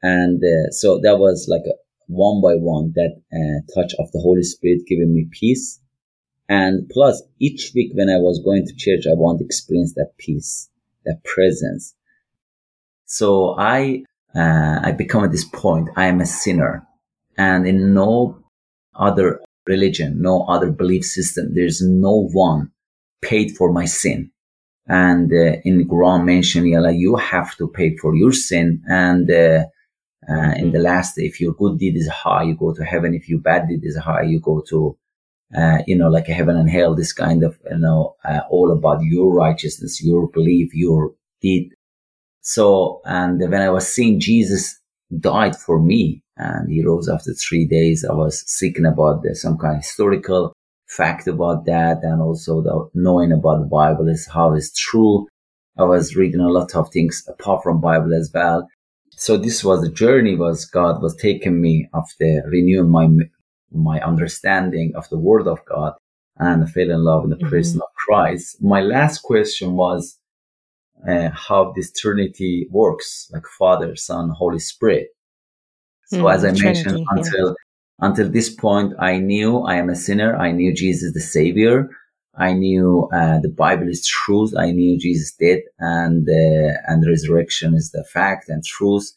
And 0.02 0.42
uh, 0.44 0.72
so 0.72 1.00
that 1.04 1.20
was 1.20 1.48
like 1.50 1.64
a 1.66 1.76
one 2.08 2.42
by 2.42 2.56
one, 2.56 2.94
that 2.96 3.14
uh, 3.32 3.60
touch 3.74 3.94
of 4.00 4.12
the 4.12 4.20
Holy 4.20 4.44
Spirit 4.44 4.82
giving 4.88 5.14
me 5.14 5.28
peace. 5.32 5.80
And 6.50 6.90
plus 6.90 7.22
each 7.40 7.72
week 7.74 7.92
when 7.94 8.10
I 8.10 8.18
was 8.18 8.42
going 8.44 8.66
to 8.66 8.76
church, 8.76 9.06
I 9.08 9.14
want 9.14 9.40
to 9.40 9.46
experience 9.46 9.94
that 9.96 10.12
peace, 10.18 10.70
that 11.06 11.24
presence. 11.24 11.96
So 13.06 13.56
I, 13.58 14.04
uh, 14.36 14.80
I 14.84 14.92
become 14.92 15.24
at 15.24 15.32
this 15.32 15.46
point, 15.46 15.90
I 15.96 16.08
am 16.08 16.20
a 16.20 16.26
sinner 16.26 16.86
and 17.38 17.68
in 17.68 17.94
no 17.94 18.44
other 18.96 19.40
religion, 19.68 20.22
no 20.22 20.46
other 20.46 20.72
belief 20.72 21.06
system. 21.06 21.54
There's 21.54 21.82
no 21.82 22.30
one 22.32 22.72
paid 23.22 23.56
for 23.56 23.72
my 23.72 23.86
sin. 23.86 24.32
And 24.88 25.32
uh, 25.32 25.62
in 25.64 25.88
Quran 25.88 26.26
mentioned, 26.26 26.68
Yalla, 26.68 26.92
you 26.92 27.16
have 27.16 27.56
to 27.58 27.68
pay 27.70 27.96
for 27.98 28.16
your 28.16 28.34
sin. 28.34 28.84
And 28.88 29.30
uh, 29.32 29.66
uh, 30.30 30.54
in 30.58 30.72
the 30.72 30.80
last, 30.80 31.18
if 31.18 31.40
your 31.40 31.54
good 31.54 31.80
deed 31.80 31.96
is 31.96 32.08
high, 32.10 32.44
you 32.44 32.56
go 32.56 32.74
to 32.74 32.84
heaven. 32.84 33.14
If 33.14 33.30
your 33.30 33.40
bad 33.40 33.70
deed 33.70 33.82
is 33.84 33.98
high, 33.98 34.24
you 34.24 34.40
go 34.40 34.62
to, 34.70 34.98
uh, 35.56 35.78
you 35.88 35.98
know, 35.98 36.10
like 36.10 36.28
heaven 36.28 36.58
and 36.58 36.70
hell. 36.70 36.96
This 36.96 37.14
kind 37.14 37.44
of, 37.44 37.58
you 37.70 37.78
know, 37.78 38.16
uh, 38.26 38.42
all 38.50 38.72
about 38.72 39.04
your 39.04 39.34
righteousness, 39.34 40.04
your 40.04 40.28
belief, 40.28 40.74
your 40.74 41.14
deed. 41.42 41.74
So, 42.42 43.02
and 43.06 43.40
when 43.40 43.62
I 43.62 43.70
was 43.70 43.88
seeing 43.88 44.20
Jesus 44.20 44.80
died 45.20 45.56
for 45.56 45.82
me, 45.82 46.24
and 46.38 46.70
he 46.70 46.84
rose 46.84 47.10
after 47.10 47.34
three 47.34 47.66
days. 47.66 48.06
I 48.06 48.14
was 48.14 48.44
seeking 48.50 48.86
about 48.86 49.24
the, 49.24 49.36
some 49.36 49.58
kind 49.58 49.78
of 49.78 49.84
historical 49.84 50.54
fact 50.88 51.28
about 51.28 51.66
that, 51.66 52.00
and 52.04 52.22
also 52.22 52.62
the 52.62 52.90
knowing 52.94 53.32
about 53.32 53.60
the 53.60 53.68
Bible 53.68 54.08
is 54.08 54.28
how 54.28 54.54
it's 54.54 54.74
true. 54.74 55.28
I 55.78 55.84
was 55.84 56.16
reading 56.16 56.42
a 56.42 56.50
lot 56.50 56.76
of 56.76 56.92
things 56.92 57.24
apart 57.28 57.64
from 57.64 57.82
Bible 57.82 58.14
as 58.14 58.30
well. 58.34 58.68
so 59.16 59.38
this 59.38 59.64
was 59.64 59.82
the 59.82 59.90
journey 59.90 60.36
was 60.36 60.66
God 60.66 61.02
was 61.02 61.16
taking 61.16 61.62
me 61.62 61.90
of 61.94 62.06
the 62.20 62.42
renewing 62.46 62.90
my 62.90 63.08
my 63.72 64.00
understanding 64.02 64.94
of 64.96 65.10
the 65.10 65.18
word 65.18 65.48
of 65.48 65.60
God 65.66 65.94
and 66.38 66.64
I 66.64 66.68
fell 66.68 66.90
in 66.90 67.04
love 67.04 67.24
with 67.24 67.32
the 67.32 67.38
mm-hmm. 67.38 67.50
person 67.50 67.82
of 67.82 67.88
Christ. 68.06 68.62
My 68.62 68.82
last 68.82 69.20
question 69.20 69.74
was 69.74 70.18
uh, 71.08 71.30
how 71.32 71.74
this 71.76 71.92
Trinity 71.92 72.68
works, 72.70 73.30
like 73.34 73.46
Father, 73.60 73.96
Son, 73.96 74.30
Holy 74.30 74.60
Spirit. 74.60 75.08
So 76.06 76.24
mm, 76.24 76.34
as 76.34 76.44
I 76.44 76.52
Trinity, 76.52 76.66
mentioned, 76.66 77.08
until 77.10 77.48
yeah. 77.50 78.08
until 78.08 78.30
this 78.30 78.50
point, 78.50 78.94
I 79.00 79.18
knew 79.20 79.60
I 79.60 79.76
am 79.76 79.90
a 79.90 79.96
sinner. 79.96 80.36
I 80.36 80.52
knew 80.52 80.74
Jesus 80.74 81.14
the 81.14 81.22
Savior. 81.22 81.90
I 82.36 82.54
knew 82.54 83.10
uh, 83.14 83.40
the 83.40 83.50
Bible 83.50 83.88
is 83.88 84.06
truth. 84.08 84.54
I 84.58 84.72
knew 84.72 84.98
Jesus 84.98 85.34
did, 85.34 85.62
and 85.80 86.28
uh, 86.28 86.74
and 86.88 87.06
resurrection 87.08 87.76
is 87.76 87.92
the 87.92 88.04
fact 88.04 88.50
and 88.50 88.64
truth. 88.64 89.12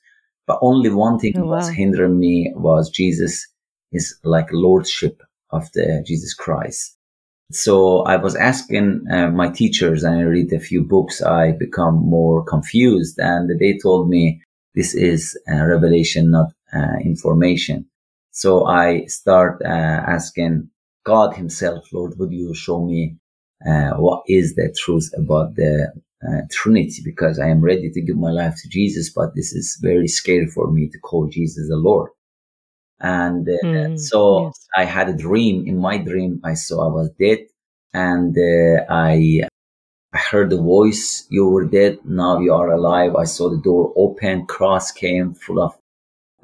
But 0.46 0.59
only 0.62 0.90
one 0.90 1.18
thing 1.18 1.35
oh, 1.37 1.46
was 1.46 1.68
hindering 1.68 2.18
me 2.18 2.53
was 2.55 2.90
Jesus 2.90 3.46
is 3.92 4.18
like 4.22 4.49
lordship 4.53 5.22
of 5.51 5.70
the 5.72 6.05
Jesus 6.07 6.35
Christ. 6.35 6.96
So 7.53 8.01
I 8.03 8.17
was 8.17 8.35
asking 8.35 9.05
uh, 9.11 9.29
my 9.31 9.49
teachers, 9.51 10.03
and 10.03 10.19
I 10.19 10.23
read 10.23 10.53
a 10.53 10.59
few 10.61 10.83
books. 10.83 11.23
I 11.23 11.53
become 11.53 11.95
more 11.95 12.45
confused, 12.45 13.19
and 13.19 13.49
they 13.61 13.79
told 13.79 14.09
me 14.09 14.43
this 14.75 14.95
is 14.95 15.39
revelation, 15.49 16.31
not 16.33 16.53
uh, 16.75 16.99
information. 17.05 17.87
So 18.33 18.67
I 18.67 19.07
start 19.07 19.63
uh, 19.65 19.69
asking 19.69 20.71
God 21.05 21.35
Himself, 21.37 21.87
Lord, 21.93 22.19
would 22.19 22.33
you 22.33 22.53
show 22.55 22.85
me 22.85 23.17
uh, 23.67 23.93
what 23.93 24.25
is 24.27 24.55
the 24.57 24.75
truth 24.77 25.09
about 25.17 25.55
the 25.55 25.93
uh, 26.27 26.41
Trinity? 26.51 27.01
Because 27.05 27.39
I 27.39 27.49
am 27.49 27.63
ready 27.63 27.91
to 27.91 28.03
give 28.03 28.17
my 28.17 28.31
life 28.31 28.57
to 28.61 28.69
Jesus, 28.69 29.11
but 29.15 29.35
this 29.37 29.53
is 29.53 29.79
very 29.81 30.09
scary 30.09 30.49
for 30.49 30.71
me 30.71 30.89
to 30.89 30.99
call 30.99 31.29
Jesus 31.29 31.69
the 31.69 31.77
Lord. 31.77 32.11
And 33.01 33.49
uh, 33.49 33.67
mm, 33.67 33.99
so 33.99 34.47
yes. 34.47 34.67
I 34.77 34.85
had 34.85 35.09
a 35.09 35.17
dream. 35.17 35.67
In 35.67 35.79
my 35.79 35.99
dream, 35.99 36.41
I 36.45 36.55
saw 36.55 36.89
I 36.89 36.93
was 36.93 37.11
dead, 37.19 37.41
and 37.93 38.37
uh, 38.37 38.85
I 38.89 39.43
I 40.13 40.19
heard 40.19 40.51
the 40.51 40.63
voice. 40.63 41.27
You 41.29 41.49
were 41.49 41.67
dead. 41.67 41.99
Now 42.05 42.39
you 42.39 42.55
are 42.55 42.71
alive. 42.71 43.15
I 43.17 43.25
saw 43.25 43.51
the 43.51 43.61
door 43.61 43.93
open. 43.97 44.47
Cross 44.47 44.93
came 44.93 45.35
full 45.35 45.61
of 45.61 45.77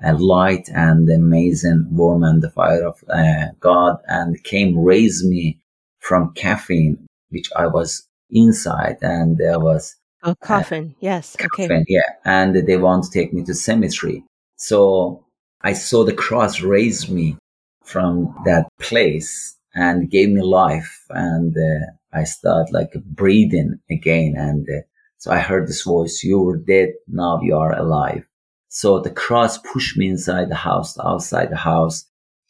uh, 0.04 0.16
light 0.18 0.68
and 0.74 1.08
amazing 1.08 1.86
warm 1.90 2.24
and 2.24 2.42
the 2.42 2.50
fire 2.50 2.84
of 2.86 3.02
uh, 3.08 3.46
God 3.60 3.98
and 4.06 4.42
came 4.44 4.78
raise 4.78 5.24
me 5.24 5.58
from 6.00 6.32
caffeine, 6.34 7.06
which 7.30 7.48
I 7.56 7.66
was 7.66 8.08
inside 8.30 8.98
and 9.00 9.38
there 9.38 9.60
was 9.60 9.96
a 10.22 10.34
coffin. 10.36 10.90
Uh, 10.94 10.98
yes. 11.00 11.36
Coffin, 11.36 11.70
okay. 11.70 11.84
Yeah. 11.88 12.00
And 12.24 12.66
they 12.66 12.76
want 12.76 13.04
to 13.04 13.10
take 13.10 13.32
me 13.32 13.44
to 13.44 13.54
cemetery. 13.54 14.24
So 14.56 15.24
I 15.64 15.74
saw 15.74 16.04
the 16.04 16.12
cross 16.12 16.60
raise 16.60 17.08
me 17.08 17.36
from 17.84 18.34
that 18.44 18.68
place 18.80 19.56
and 19.74 20.10
gave 20.10 20.28
me 20.30 20.42
life. 20.42 21.04
And 21.10 21.56
uh, 21.56 21.86
I 22.12 22.24
started 22.24 22.72
like 22.72 22.92
breathing 23.04 23.78
again. 23.90 24.34
And 24.36 24.68
uh, 24.68 24.82
so 25.18 25.30
I 25.30 25.38
heard 25.38 25.68
this 25.68 25.82
voice, 25.82 26.24
you 26.24 26.40
were 26.40 26.56
dead. 26.56 26.94
Now 27.06 27.40
you 27.42 27.56
are 27.56 27.72
alive. 27.78 28.26
So 28.68 29.00
the 29.00 29.10
cross 29.10 29.58
pushed 29.58 29.96
me 29.96 30.08
inside 30.08 30.48
the 30.50 30.56
house, 30.56 30.98
outside 30.98 31.50
the 31.50 31.56
house. 31.56 32.06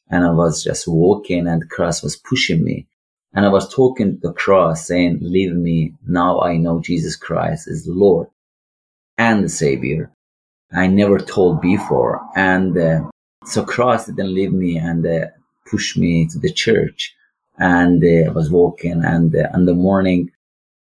And 0.08 0.24
I 0.24 0.30
was 0.30 0.64
just 0.64 0.88
walking 0.88 1.46
and 1.46 1.60
the 1.62 1.66
cross 1.66 2.02
was 2.02 2.16
pushing 2.16 2.64
me. 2.64 2.86
And 3.34 3.44
I 3.44 3.48
was 3.48 3.72
talking 3.72 4.20
to 4.20 4.28
the 4.28 4.34
cross 4.34 4.86
saying, 4.86 5.18
leave 5.22 5.54
me. 5.54 5.94
Now 6.06 6.40
I 6.40 6.56
know 6.56 6.80
Jesus 6.80 7.16
Christ 7.16 7.66
is 7.68 7.84
the 7.84 7.92
Lord 7.92 8.28
and 9.18 9.44
the 9.44 9.48
Savior. 9.48 10.12
I 10.74 10.86
never 10.86 11.18
told 11.18 11.60
before. 11.60 12.20
And 12.34 12.76
uh, 12.76 13.10
so 13.44 13.64
cross 13.64 14.06
didn't 14.06 14.34
leave 14.34 14.52
me 14.52 14.78
and 14.78 15.06
uh, 15.06 15.26
pushed 15.70 15.98
me 15.98 16.26
to 16.28 16.38
the 16.38 16.52
church. 16.52 17.14
And 17.58 18.02
uh, 18.02 18.30
I 18.30 18.32
was 18.32 18.50
walking 18.50 19.04
and 19.04 19.34
uh, 19.34 19.48
in 19.54 19.66
the 19.66 19.74
morning, 19.74 20.30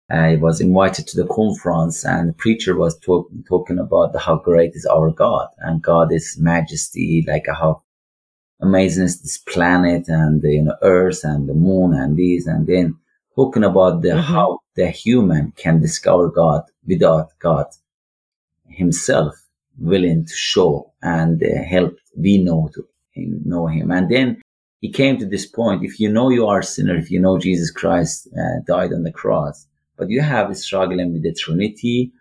I 0.10 0.36
was 0.36 0.62
invited 0.62 1.08
to 1.08 1.18
the 1.18 1.28
conference 1.28 2.06
and 2.06 2.30
the 2.30 2.34
preacher 2.34 2.76
was 2.76 2.98
talk, 3.00 3.28
talking 3.48 3.80
about 3.80 4.14
the, 4.14 4.20
how 4.20 4.38
great 4.38 4.76
is 4.76 4.86
our 4.86 5.10
God 5.12 5.50
and 5.60 5.82
God 5.82 6.12
is 6.12 6.38
majesty, 6.40 7.26
like 7.28 7.48
how 7.48 7.82
amazing 8.62 9.06
is 9.06 9.22
this 9.22 9.38
planet 9.38 10.08
and 10.08 10.42
the 10.42 10.54
you 10.54 10.64
know, 10.64 10.76
earth 10.82 11.24
and 11.24 11.50
the 11.50 11.54
moon 11.54 11.94
and 11.94 12.18
this 12.18 12.48
and 12.48 12.68
then 12.68 12.98
talking 13.36 13.64
about 13.64 14.02
the, 14.02 14.10
mm-hmm. 14.10 14.34
how 14.34 14.60
the 14.76 14.88
human 14.88 15.52
can 15.56 15.82
discover 15.82 16.30
God 16.30 16.64
without 16.86 17.32
God 17.40 17.68
himself 18.68 19.45
willing 19.80 20.26
to 20.26 20.34
show 20.34 20.92
and 21.02 21.44
uh, 21.44 21.64
help 21.64 21.98
we 22.16 22.38
know 22.38 22.70
to 22.74 22.88
him, 23.12 23.42
know 23.46 23.68
him. 23.68 23.92
And 23.92 24.10
then 24.10 24.42
he 24.82 24.90
came 24.92 25.18
to 25.18 25.26
this 25.26 25.46
point. 25.46 25.84
If 25.84 26.00
you 26.00 26.12
know 26.12 26.30
you 26.30 26.48
are 26.48 26.60
a 26.60 26.64
sinner, 26.64 26.96
if 26.96 27.10
you 27.12 27.20
know 27.20 27.38
Jesus 27.38 27.72
Christ 27.72 28.28
uh, 28.38 28.62
died 28.68 28.94
on 28.94 29.04
the 29.04 29.12
cross, 29.12 29.68
but 29.98 30.10
you 30.10 30.22
have 30.22 30.56
struggling 30.58 31.14
with 31.14 31.24
the 31.24 31.34
Trinity. 31.34 32.12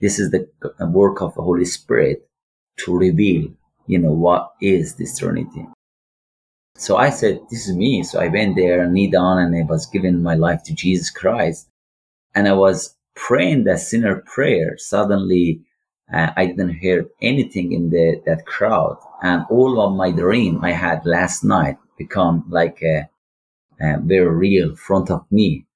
This 0.00 0.18
is 0.18 0.30
the 0.30 0.48
work 0.80 1.20
of 1.20 1.34
the 1.34 1.42
Holy 1.42 1.66
Spirit 1.66 2.26
to 2.78 2.96
reveal, 2.96 3.50
you 3.86 3.98
know, 3.98 4.12
what 4.12 4.52
is 4.60 4.94
this 4.94 5.18
Trinity. 5.18 5.66
So 6.76 6.96
I 6.96 7.10
said, 7.10 7.40
this 7.50 7.68
is 7.68 7.76
me. 7.76 8.02
So 8.02 8.20
I 8.20 8.28
went 8.28 8.56
there 8.56 8.82
and 8.82 8.94
knee 8.94 9.10
down 9.10 9.38
and 9.38 9.54
I 9.54 9.70
was 9.70 9.84
giving 9.84 10.22
my 10.22 10.34
life 10.34 10.62
to 10.64 10.74
Jesus 10.74 11.10
Christ. 11.10 11.68
And 12.34 12.48
I 12.48 12.54
was 12.54 12.96
praying 13.14 13.64
that 13.64 13.80
sinner 13.80 14.24
prayer. 14.26 14.78
Suddenly, 14.78 15.60
uh, 16.12 16.30
I 16.36 16.46
didn't 16.46 16.74
hear 16.74 17.06
anything 17.22 17.72
in 17.72 17.90
the, 17.90 18.22
that 18.26 18.46
crowd. 18.46 18.98
And 19.22 19.44
all 19.50 19.80
of 19.80 19.96
my 19.96 20.10
dream 20.10 20.64
I 20.64 20.72
had 20.72 21.06
last 21.06 21.44
night 21.44 21.78
become 21.98 22.44
like 22.48 22.82
a, 22.82 23.08
a 23.80 23.98
very 24.00 24.26
real 24.26 24.74
front 24.76 25.10
of 25.10 25.24
me. 25.30 25.66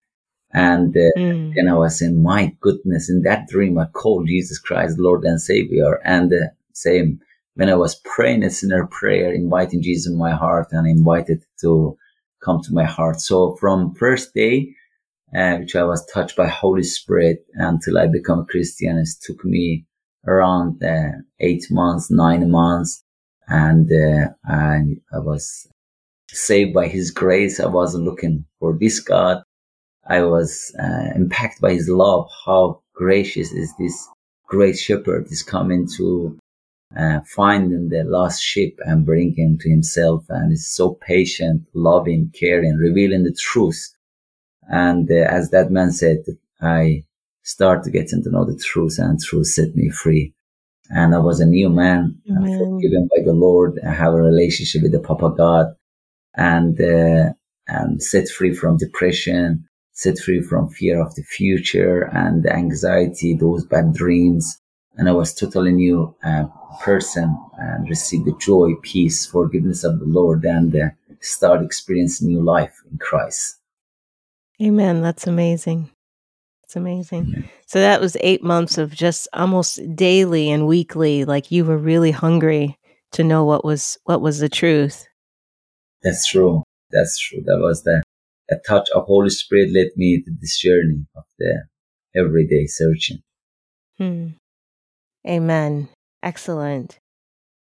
And 0.53 0.97
uh, 0.97 1.19
mm. 1.19 1.53
then 1.55 1.69
I 1.69 1.75
was 1.75 1.99
saying, 1.99 2.23
my 2.23 2.55
goodness, 2.61 3.11
in 3.11 3.23
that 3.23 3.49
dream, 3.49 3.79
I 3.79 3.87
called 3.87 4.29
Jesus 4.29 4.59
Christ, 4.59 4.99
Lord 4.99 5.25
and 5.25 5.41
Savior. 5.41 6.01
And 6.05 6.33
uh, 6.33 6.47
same 6.73 7.21
when 7.55 7.69
I 7.69 7.75
was 7.75 8.01
praying 8.05 8.45
a 8.45 8.51
sinner 8.51 8.87
prayer, 8.87 9.33
inviting 9.33 9.83
Jesus 9.83 10.11
in 10.13 10.19
my 10.19 10.33
heart 10.33 10.69
and 10.73 10.87
invited 10.87 11.45
to 11.61 11.97
come 12.43 12.61
to 12.63 12.73
my 12.73 12.85
heart. 12.85 13.21
So 13.21 13.57
from 13.57 13.95
first 13.95 14.35
day, 14.35 14.75
uh, 15.35 15.57
which 15.57 15.75
I 15.75 15.83
was 15.85 16.07
touched 16.07 16.37
by 16.37 16.47
Holy 16.47 16.83
Spirit 16.85 17.45
until 17.55 17.99
I 17.99 18.07
become 18.07 18.41
a 18.41 18.45
Christian, 18.45 18.99
it 18.99 19.09
took 19.23 19.45
me 19.45 19.85
around 20.27 20.83
uh, 20.83 21.13
eight 21.41 21.67
months, 21.71 22.11
nine 22.11 22.51
months. 22.51 23.03
And 23.47 23.91
uh, 23.93 24.29
I, 24.47 24.97
I 25.13 25.19
was 25.19 25.67
saved 26.29 26.73
by 26.73 26.89
his 26.89 27.11
grace. 27.11 27.61
I 27.61 27.67
wasn't 27.67 28.05
looking 28.05 28.47
for 28.59 28.77
this 28.79 29.01
God 29.01 29.43
I 30.07 30.23
was 30.23 30.75
uh, 30.79 31.13
impacted 31.15 31.61
by 31.61 31.73
his 31.73 31.89
love. 31.89 32.29
How 32.45 32.83
gracious 32.95 33.53
is 33.53 33.73
this 33.79 34.09
great 34.47 34.79
shepherd 34.79 35.27
is 35.31 35.43
coming 35.43 35.89
to 35.97 36.39
uh, 36.97 37.21
find 37.35 37.91
the 37.91 38.05
lost 38.05 38.43
sheep 38.43 38.79
and 38.85 39.07
bring 39.07 39.35
him 39.35 39.59
to 39.59 39.71
himself 39.71 40.25
and 40.29 40.53
is 40.53 40.71
so 40.71 40.95
patient, 41.01 41.67
loving, 41.75 42.31
caring, 42.39 42.77
revealing 42.77 43.25
the 43.25 43.33
truth. 43.33 43.95
And 44.69 45.11
uh, 45.11 45.15
as 45.15 45.51
that 45.51 45.71
man 45.71 45.91
said, 45.91 46.25
I 46.61 47.05
start 47.45 47.85
to 47.85 47.91
get 47.91 48.09
to 48.09 48.31
know 48.31 48.45
the 48.45 48.57
truth 48.57 48.99
and 48.99 49.21
truth 49.21 49.47
set 49.47 49.77
me 49.77 49.89
free. 49.91 50.35
And 50.91 51.15
I 51.15 51.19
was 51.19 51.41
a 51.41 51.47
new 51.47 51.71
man, 51.71 52.19
forgiven 52.27 53.09
by 53.15 53.23
the 53.25 53.33
Lord. 53.33 53.79
I 53.87 53.93
have 53.93 54.13
a 54.13 54.21
relationship 54.21 54.83
with 54.83 54.93
the 54.93 55.01
Papa 55.01 55.33
God 55.37 55.75
and, 56.35 56.79
uh, 56.81 57.33
and 57.69 58.03
set 58.03 58.29
free 58.29 58.55
from 58.55 58.77
depression, 58.77 59.67
set 59.93 60.19
free 60.19 60.43
from 60.43 60.69
fear 60.69 61.01
of 61.01 61.15
the 61.15 61.23
future 61.23 62.03
and 62.13 62.47
anxiety, 62.47 63.35
those 63.35 63.65
bad 63.65 63.95
dreams. 63.95 64.61
And 64.97 65.09
I 65.09 65.13
was 65.13 65.35
totally 65.35 65.73
new 65.73 66.15
uh, 66.23 66.45
person 66.83 67.37
and 67.59 67.89
received 67.89 68.27
the 68.27 68.37
joy, 68.39 68.75
peace, 68.83 69.25
forgiveness 69.27 69.85
of 69.85 69.99
the 70.01 70.07
Lord 70.07 70.45
and 70.45 70.75
uh, 70.75 70.89
start 71.21 71.65
experiencing 71.65 72.29
new 72.29 72.43
life 72.43 72.83
in 72.91 72.99
Christ. 72.99 73.57
Amen. 74.61 75.03
That's 75.03 75.27
amazing. 75.27 75.91
It's 76.75 76.81
amazing. 76.81 77.27
Mm-hmm. 77.27 77.41
So 77.67 77.79
that 77.79 78.01
was 78.01 78.17
eight 78.19 78.43
months 78.43 78.79
of 78.79 78.93
just 78.93 79.29
almost 79.33 79.79
daily 79.95 80.51
and 80.51 80.67
weekly, 80.67 81.25
like 81.25 81.53
you 81.53 81.65
were 81.65 81.79
really 81.79 82.11
hungry 82.11 82.77
to 83.13 83.23
know 83.23 83.45
what 83.45 83.65
was 83.65 83.97
what 84.03 84.21
was 84.21 84.41
the 84.41 84.49
truth. 84.49 85.07
That's 86.03 86.27
true. 86.27 86.65
That's 86.91 87.17
true. 87.17 87.43
That 87.45 87.61
was 87.61 87.85
the 87.85 88.03
a 88.51 88.57
touch 88.67 88.89
of 88.93 89.05
Holy 89.05 89.31
Spirit 89.31 89.73
led 89.73 89.91
me 89.95 90.21
to 90.25 90.33
this 90.41 90.59
journey 90.59 91.07
of 91.15 91.23
the 91.39 91.63
everyday 92.17 92.67
searching. 92.67 93.23
Hmm. 93.97 94.31
Amen. 95.25 95.89
Excellent. 96.25 96.99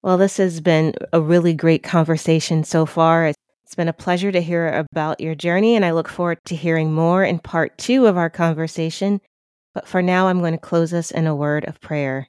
Well, 0.05 0.17
this 0.17 0.37
has 0.37 0.61
been 0.61 0.95
a 1.13 1.21
really 1.21 1.55
great 1.55 1.83
conversation 1.83 2.63
so 2.63 2.87
far. 2.87 3.33
It's 3.73 3.77
been 3.79 3.89
a 3.89 3.95
pleasure 3.95 4.31
to 4.31 4.43
hear 4.43 4.69
about 4.69 5.19
your 5.19 5.35
journey, 5.35 5.77
and 5.77 5.83
I 5.83 5.93
look 5.93 6.07
forward 6.07 6.41
to 6.45 6.55
hearing 6.55 6.93
more 6.93 7.25
in 7.25 7.39
part 7.39 7.79
two 7.79 8.05
of 8.05 8.19
our 8.19 8.29
conversation. 8.29 9.19
But 9.73 9.89
for 9.89 10.03
now, 10.03 10.29
I'm 10.29 10.41
going 10.41 10.53
to 10.53 10.59
close 10.59 10.93
us 10.93 11.11
in 11.11 11.27
a 11.27 11.35
word 11.35 11.65
of 11.65 11.81
prayer. 11.81 12.29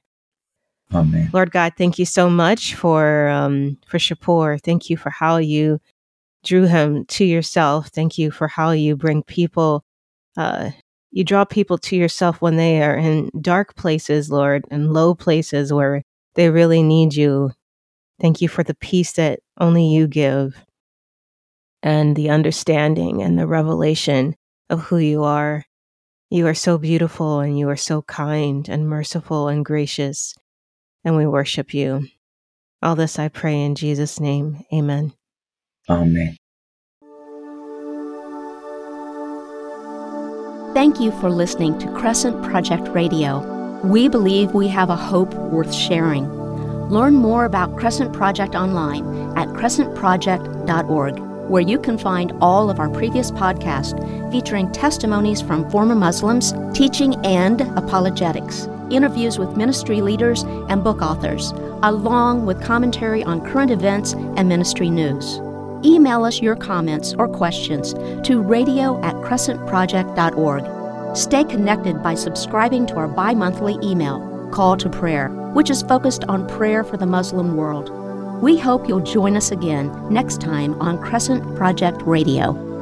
Amen. 0.94 1.28
Lord 1.34 1.50
God, 1.50 1.74
thank 1.76 1.98
you 1.98 2.06
so 2.06 2.30
much 2.30 2.74
for 2.74 3.28
um, 3.28 3.76
for 3.86 3.98
Shapoor. 3.98 4.58
Thank 4.58 4.88
you 4.88 4.96
for 4.96 5.10
how 5.10 5.36
you 5.36 5.80
drew 6.44 6.64
him 6.64 7.04
to 7.08 7.26
yourself. 7.26 7.88
Thank 7.88 8.16
you 8.16 8.30
for 8.30 8.48
how 8.48 8.70
you 8.70 8.96
bring 8.96 9.22
people. 9.22 9.84
Uh, 10.38 10.70
you 11.10 11.24
draw 11.24 11.44
people 11.44 11.76
to 11.76 11.94
yourself 11.94 12.40
when 12.40 12.56
they 12.56 12.82
are 12.82 12.96
in 12.96 13.28
dark 13.38 13.76
places, 13.76 14.30
Lord, 14.30 14.64
and 14.70 14.94
low 14.94 15.14
places 15.14 15.74
where 15.74 16.04
they 16.36 16.48
really 16.48 16.82
need 16.82 17.14
you. 17.14 17.50
Thank 18.18 18.40
you 18.40 18.48
for 18.48 18.62
the 18.62 18.76
peace 18.76 19.12
that 19.12 19.40
only 19.60 19.84
you 19.84 20.06
give 20.06 20.56
and 21.84 22.16
the 22.16 22.30
understanding 22.30 23.22
and 23.22 23.38
the 23.38 23.46
revelation 23.46 24.34
of 24.70 24.80
who 24.80 24.96
you 24.96 25.22
are. 25.22 25.64
You 26.30 26.46
are 26.48 26.54
so 26.54 26.78
beautiful 26.78 27.40
and 27.40 27.56
you 27.56 27.68
are 27.68 27.76
so 27.76 28.02
kind 28.02 28.68
and 28.68 28.88
merciful 28.88 29.46
and 29.48 29.64
gracious, 29.64 30.34
and 31.04 31.16
we 31.16 31.26
worship 31.26 31.74
you. 31.74 32.08
All 32.82 32.96
this 32.96 33.18
I 33.18 33.28
pray 33.28 33.62
in 33.62 33.74
Jesus' 33.74 34.18
name. 34.18 34.64
Amen. 34.72 35.12
Amen. 35.88 36.36
Thank 40.74 40.98
you 41.00 41.12
for 41.20 41.30
listening 41.30 41.78
to 41.78 41.92
Crescent 41.92 42.42
Project 42.42 42.88
Radio. 42.88 43.40
We 43.84 44.08
believe 44.08 44.54
we 44.54 44.68
have 44.68 44.88
a 44.90 44.96
hope 44.96 45.32
worth 45.34 45.72
sharing. 45.72 46.28
Learn 46.88 47.14
more 47.14 47.44
about 47.44 47.76
Crescent 47.76 48.12
Project 48.12 48.54
online 48.54 49.06
at 49.36 49.48
crescentproject.org, 49.48 51.33
where 51.48 51.62
you 51.62 51.78
can 51.78 51.98
find 51.98 52.32
all 52.40 52.70
of 52.70 52.78
our 52.78 52.88
previous 52.88 53.30
podcasts 53.30 53.98
featuring 54.30 54.70
testimonies 54.72 55.40
from 55.40 55.68
former 55.70 55.94
Muslims, 55.94 56.54
teaching 56.72 57.14
and 57.24 57.62
apologetics, 57.76 58.66
interviews 58.90 59.38
with 59.38 59.56
ministry 59.56 60.00
leaders 60.00 60.42
and 60.68 60.84
book 60.84 61.02
authors, 61.02 61.52
along 61.82 62.46
with 62.46 62.62
commentary 62.62 63.22
on 63.24 63.40
current 63.40 63.70
events 63.70 64.12
and 64.12 64.48
ministry 64.48 64.90
news. 64.90 65.40
Email 65.84 66.24
us 66.24 66.40
your 66.40 66.56
comments 66.56 67.14
or 67.18 67.28
questions 67.28 67.92
to 68.26 68.40
radio 68.40 69.00
at 69.02 69.14
crescentproject.org. 69.16 71.16
Stay 71.16 71.44
connected 71.44 72.02
by 72.02 72.14
subscribing 72.14 72.86
to 72.86 72.96
our 72.96 73.06
bi 73.06 73.34
monthly 73.34 73.76
email, 73.82 74.48
Call 74.52 74.76
to 74.78 74.88
Prayer, 74.88 75.28
which 75.52 75.70
is 75.70 75.82
focused 75.82 76.24
on 76.24 76.48
prayer 76.48 76.82
for 76.82 76.96
the 76.96 77.06
Muslim 77.06 77.56
world. 77.56 78.03
We 78.44 78.58
hope 78.58 78.86
you'll 78.86 79.00
join 79.00 79.38
us 79.38 79.52
again 79.52 79.90
next 80.12 80.38
time 80.38 80.78
on 80.78 81.02
Crescent 81.02 81.56
Project 81.56 82.02
Radio. 82.02 82.73